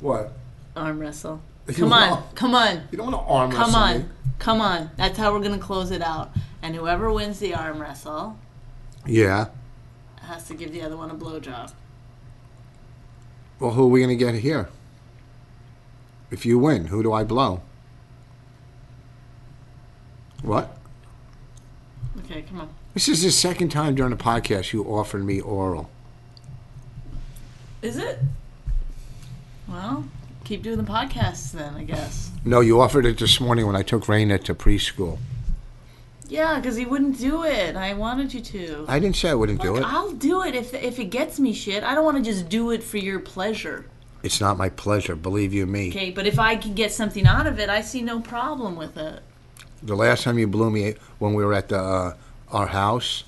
[0.00, 0.32] What?
[0.78, 1.40] Arm wrestle.
[1.74, 4.04] Come on, come on, You don't want to arm come wrestle on, me.
[4.38, 4.90] come on.
[4.96, 6.30] That's how we're gonna close it out.
[6.62, 8.38] And whoever wins the arm wrestle
[9.04, 9.48] Yeah.
[10.22, 11.72] has to give the other one a blowjob.
[13.60, 14.68] Well, who are we going to get here?
[16.30, 17.60] If you win, who do I blow?
[20.42, 20.76] What?
[22.20, 22.68] Okay, come on.
[22.94, 25.90] This is the second time during the podcast you offered me oral.
[27.82, 28.20] Is it?
[29.66, 30.04] Well,
[30.48, 32.30] keep doing the podcasts then, I guess.
[32.42, 35.18] No, you offered it this morning when I took Raina to preschool.
[36.26, 37.76] Yeah, because he wouldn't do it.
[37.76, 38.86] I wanted you to.
[38.88, 39.82] I didn't say I wouldn't do it.
[39.82, 41.82] I'll do it if if it gets me shit.
[41.82, 43.86] I don't want to just do it for your pleasure.
[44.22, 45.90] It's not my pleasure, believe you me.
[45.90, 48.96] Okay, but if I can get something out of it, I see no problem with
[48.96, 49.22] it.
[49.82, 52.14] The last time you blew me when we were at the uh,
[52.50, 53.24] our house,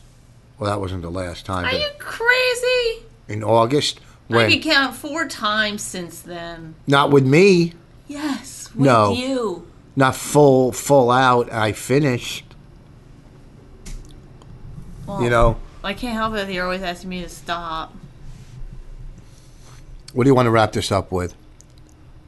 [0.58, 1.64] well, that wasn't the last time.
[1.64, 3.06] Are you crazy?
[3.30, 4.00] in August,
[4.30, 6.74] I when could count four times since then.
[6.86, 7.74] not with me.
[8.08, 9.12] Yes, with No.
[9.12, 9.66] you.
[9.96, 11.52] not full full out.
[11.52, 12.44] I finished.
[15.06, 16.50] Well, You know, I can't help it.
[16.52, 17.94] You're always asking me to stop.
[20.12, 21.34] what do you want to wrap this up with?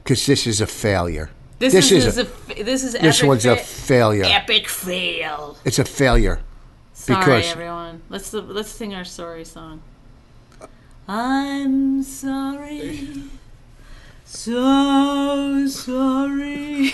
[0.02, 1.30] Because this is a failure.
[1.58, 2.26] This, This is, is is
[2.58, 4.24] a, this is This one's a failure.
[4.26, 5.56] epic fail.
[5.64, 6.40] It's a failure.
[6.92, 8.02] Sorry, Because- everyone.
[8.08, 9.80] Let's let's sing our sorry song.
[11.08, 13.08] I'm sorry,
[14.24, 16.88] so sorry.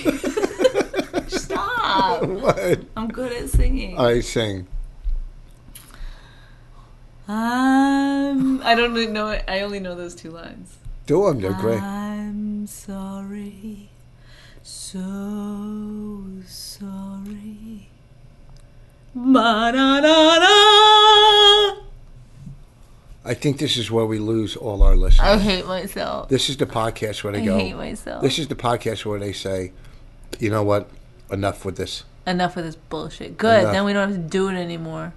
[1.29, 2.23] Stop!
[2.29, 2.81] What?
[2.97, 3.99] I'm good at singing.
[3.99, 4.67] I sing.
[7.29, 8.63] I'm.
[8.63, 9.31] I don't even know.
[9.31, 9.45] it.
[9.47, 10.77] I only know those two lines.
[11.07, 11.41] Do them.
[11.41, 11.83] They're great.
[11.83, 13.91] I'm sorry,
[14.63, 17.89] so sorry.
[19.15, 20.49] Ba-da-da-da.
[23.25, 25.29] I think this is where we lose all our listeners.
[25.29, 26.29] I hate myself.
[26.29, 27.59] This is the podcast where they I go.
[27.59, 28.23] hate myself.
[28.23, 29.73] This is the podcast where they say,
[30.39, 30.89] you know what?
[31.31, 32.05] Enough with this.
[32.27, 33.37] Enough of this bullshit.
[33.37, 33.61] Good.
[33.61, 33.73] Enough.
[33.73, 35.13] Then we don't have to do it anymore.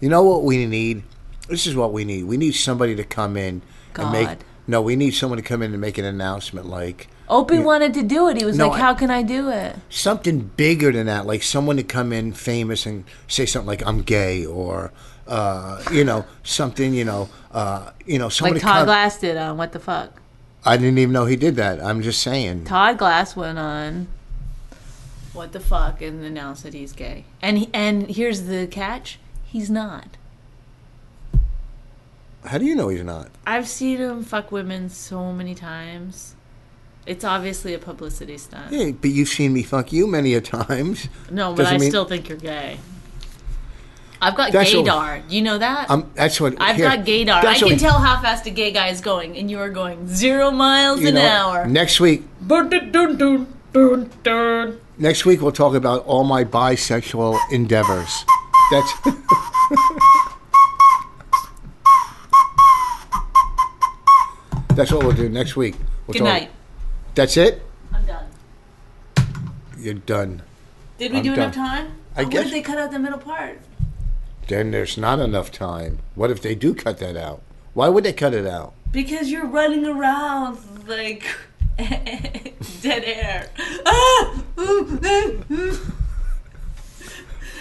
[0.00, 1.04] You know what we need?
[1.48, 2.24] This is what we need.
[2.24, 3.62] We need somebody to come in
[3.96, 4.38] and make.
[4.66, 8.02] No, we need someone to come in and make an announcement like Opie wanted to
[8.02, 8.36] do it.
[8.36, 11.26] He was No, like, I- "How can I do it?" something bigger than that.
[11.26, 14.92] Like someone to come in famous and say something like "I'm gay" or
[15.32, 16.92] uh, you know something.
[16.92, 18.86] You know, uh, you know someone Like to Todd.
[18.86, 20.20] Glass did on What the Fuck.
[20.64, 21.82] I didn't even know he did that.
[21.82, 22.64] I'm just saying.
[22.64, 24.08] Todd Glass went on
[25.32, 27.24] What the Fuck and announced that he's gay.
[27.40, 30.16] And he, and here's the catch: he's not.
[32.44, 33.28] How do you know he's not?
[33.46, 36.34] I've seen him fuck women so many times.
[37.06, 38.72] It's obviously a publicity stunt.
[38.72, 41.08] Yeah, but you've seen me fuck you many a times.
[41.30, 42.78] No, but Doesn't I mean- still think you're gay.
[44.22, 45.22] I've got That's what- gaydar.
[45.28, 45.90] You know that?
[45.90, 47.44] Um, that's what I've here, got gaydar.
[47.44, 50.06] I can what- tell how fast a gay guy is going, and you are going
[50.06, 51.66] zero miles an know hour.
[51.66, 58.24] Next week, Dun, dun, dun, next week we'll talk about all my bisexual endeavors.
[58.70, 58.92] That's
[64.74, 65.74] that's what we'll do next week.
[66.06, 66.50] We'll Good talk- night.
[67.14, 67.62] That's it.
[67.92, 68.26] I'm done.
[69.78, 70.42] You're done.
[70.98, 71.92] Did we I'm do enough time?
[72.16, 73.58] I what guess- if they cut out the middle part?
[74.52, 76.00] Then there's not enough time.
[76.14, 77.40] What if they do cut that out?
[77.72, 78.74] Why would they cut it out?
[78.90, 81.24] Because you're running around like
[81.78, 83.48] dead air.
[83.86, 84.42] Ah!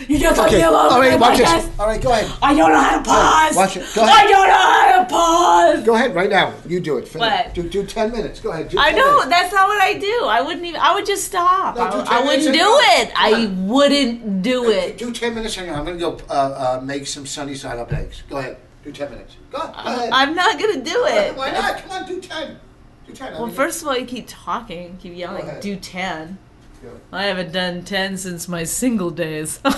[0.07, 0.65] You just left me Okay.
[0.65, 1.69] alone All with right, my watch this.
[1.79, 2.31] All right, go ahead.
[2.41, 3.55] I don't know how to pause.
[3.55, 3.85] Watch it.
[3.95, 4.27] Go I ahead.
[4.29, 5.85] don't know how to pause.
[5.85, 6.53] Go ahead right now.
[6.67, 7.07] You do it.
[7.07, 7.19] Finish.
[7.29, 7.53] What?
[7.53, 8.39] Do, do ten minutes.
[8.39, 8.69] Go ahead.
[8.69, 9.29] Do I know minutes.
[9.29, 10.25] that's not what I do.
[10.25, 10.79] I wouldn't even.
[10.81, 11.75] I would just stop.
[11.75, 13.11] No, I, I wouldn't do it.
[13.15, 14.97] I wouldn't do it.
[14.97, 18.23] Do ten minutes and I'm gonna go uh, uh, make some sunny side up eggs.
[18.29, 18.57] Go ahead.
[18.83, 19.35] Do ten minutes.
[19.51, 20.09] Go, go ahead.
[20.11, 21.35] I'm not gonna do it.
[21.35, 21.77] Why not?
[21.83, 22.59] Come on, do ten.
[23.07, 23.33] Do ten.
[23.33, 25.61] I Well, mean, first of all, you keep talking, keep yelling, ahead.
[25.61, 26.37] do ten.
[26.81, 26.89] Go.
[27.11, 29.59] I haven't done ten since my single days.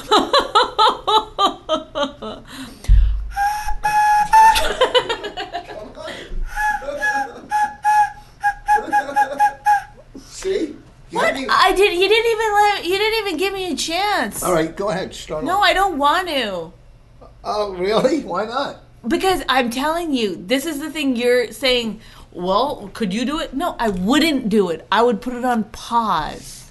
[10.18, 10.76] See?
[11.10, 11.36] You what?
[11.36, 11.93] even- I did.
[11.93, 12.86] You didn't even let.
[12.86, 14.43] You didn't even give me a chance.
[14.43, 15.14] All right, go ahead.
[15.14, 15.43] Start.
[15.43, 15.64] No, off.
[15.64, 16.72] I don't want to.
[17.43, 18.24] Oh, really?
[18.24, 18.78] Why not?
[19.08, 21.99] Because I'm telling you, this is the thing you're saying.
[22.32, 23.54] Well, could you do it?
[23.54, 24.88] No, I wouldn't do it.
[24.91, 26.62] I would put it on pause.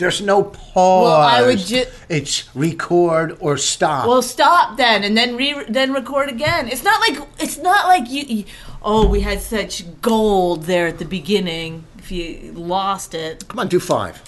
[0.00, 1.04] There's no pause.
[1.04, 4.08] Well, I would ju- It's record or stop.
[4.08, 6.68] Well, stop then, and then re then record again.
[6.68, 8.44] It's not like it's not like you, you.
[8.82, 11.84] Oh, we had such gold there at the beginning.
[11.98, 14.22] If you lost it, Come on, do five.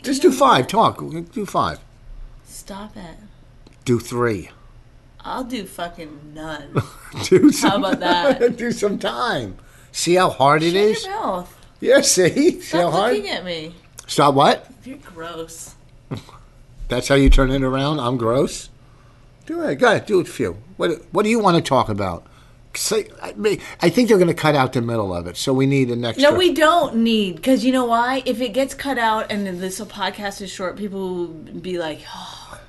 [0.00, 0.68] Just do five.
[0.68, 0.98] Talk.
[1.32, 1.80] Do five.
[2.44, 3.16] stop it.
[3.84, 4.50] Do three.
[5.24, 6.80] I'll do fucking none.
[7.24, 8.56] Do some, How about that?
[8.62, 9.56] do some time.
[9.92, 11.04] See how hard it Shut is?
[11.04, 11.56] your mouth.
[11.80, 12.60] Yeah, see?
[12.60, 13.12] See how Stop hard?
[13.14, 13.74] looking at me.
[14.12, 14.70] Stop what?
[14.84, 15.74] You're gross.
[16.88, 17.98] That's how you turn it around?
[17.98, 18.68] I'm gross?
[19.46, 19.76] Do it.
[19.76, 20.04] Go ahead.
[20.04, 20.58] Do a few.
[20.76, 22.26] What, what do you want to talk about?
[22.74, 25.54] Say, I, mean, I think they're going to cut out the middle of it, so
[25.54, 26.30] we need an extra.
[26.30, 28.22] No, we don't need because you know why?
[28.26, 32.60] If it gets cut out and this podcast is short, people will be like, oh,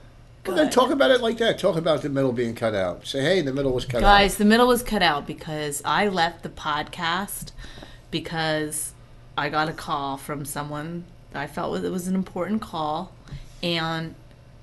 [0.46, 1.60] then talk about it like that.
[1.60, 3.06] Talk about the middle being cut out.
[3.06, 6.08] Say, hey, the middle was cut out." Guys, the middle was cut out because I
[6.08, 7.52] left the podcast
[8.12, 8.94] because
[9.38, 11.04] I got a call from someone
[11.36, 13.12] I felt it was an important call,
[13.62, 14.16] and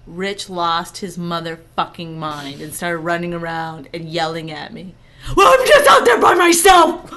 [0.07, 4.95] Rich lost his motherfucking mind and started running around and yelling at me.
[5.37, 7.13] Well, I'm just out there by myself.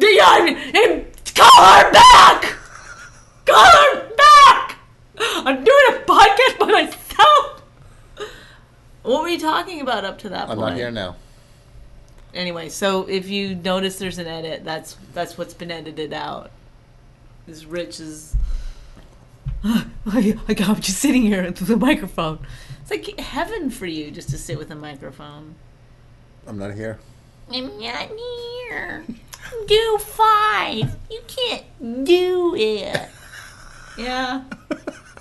[0.00, 2.56] And call her back.
[3.44, 4.78] Call her back.
[5.18, 7.62] I'm doing a podcast by myself.
[9.02, 10.58] What were you talking about up to that point?
[10.58, 11.16] I'm not here now.
[12.34, 16.50] Anyway, so if you notice there's an edit, that's that's what's been edited out.
[17.46, 18.36] Is Rich's
[19.64, 22.38] I, I got, I'm just sitting here with the microphone.
[22.80, 25.56] It's like heaven for you just to sit with a microphone.
[26.46, 26.98] I'm not here.
[27.50, 29.04] I'm not here.
[29.66, 30.96] Do five.
[31.10, 33.08] You can't do it.
[33.98, 34.44] Yeah.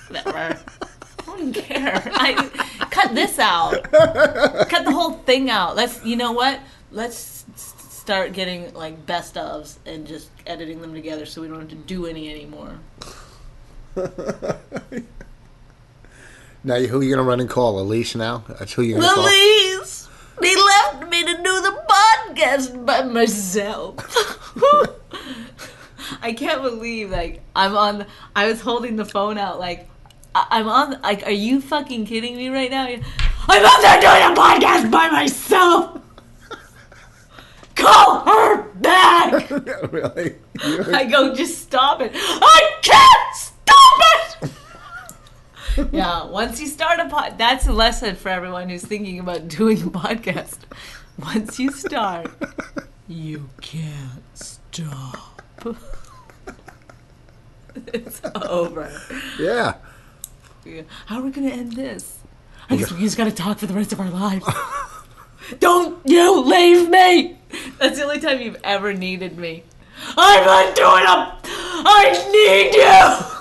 [0.08, 0.38] Whatever.
[0.38, 2.00] I don't care.
[2.14, 2.48] I
[2.92, 3.92] cut this out.
[3.92, 5.76] Cut the whole thing out.
[5.76, 6.06] Let's.
[6.06, 6.60] You know what?
[6.92, 11.70] Let's start getting like best ofs and just editing them together so we don't have
[11.70, 12.78] to do any anymore.
[16.64, 17.80] Now, who are you going to run and call?
[17.80, 18.44] Elise now?
[18.50, 19.24] That's who you're going to call?
[19.26, 20.10] Elise,
[20.42, 23.96] they left me to do the podcast by myself.
[26.22, 28.06] I can't believe like I'm on.
[28.36, 29.88] I was holding the phone out like
[30.36, 31.02] I- I'm on.
[31.02, 32.86] Like, are you fucking kidding me right now?
[32.86, 36.02] I'm out there doing a podcast by myself.
[37.76, 39.50] Call her back.
[39.92, 40.36] really?
[40.94, 42.12] I go, just stop it.
[42.14, 43.27] I can't.
[45.92, 49.78] yeah, once you start a pod, that's a lesson for everyone who's thinking about doing
[49.82, 50.60] a podcast.
[51.20, 52.32] Once you start,
[53.08, 55.42] you can't stop.
[57.94, 58.92] it's over.
[59.40, 59.76] yeah.
[61.06, 62.20] How are we gonna end this?
[62.70, 64.46] I guess we just gotta talk for the rest of our lives.
[65.60, 67.38] Don't you leave me!
[67.80, 69.64] That's the only time you've ever needed me.
[70.18, 71.40] I'm not doing a.
[71.90, 73.37] I need you!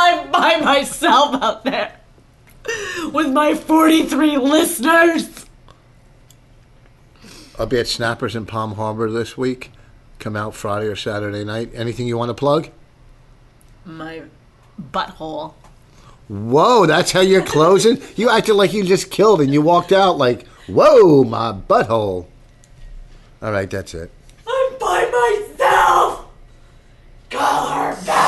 [0.00, 1.92] I'm by myself out there
[3.12, 5.46] with my 43 listeners.
[7.58, 9.72] I'll be at Snappers in Palm Harbor this week.
[10.20, 11.72] Come out Friday or Saturday night.
[11.74, 12.68] Anything you want to plug?
[13.84, 14.22] My
[14.80, 15.54] butthole.
[16.28, 18.00] Whoa, that's how you're closing?
[18.14, 22.26] You acted like you just killed and you walked out like, whoa, my butthole.
[23.42, 24.12] All right, that's it.
[24.46, 26.26] I'm by myself!
[27.30, 28.27] Call her back!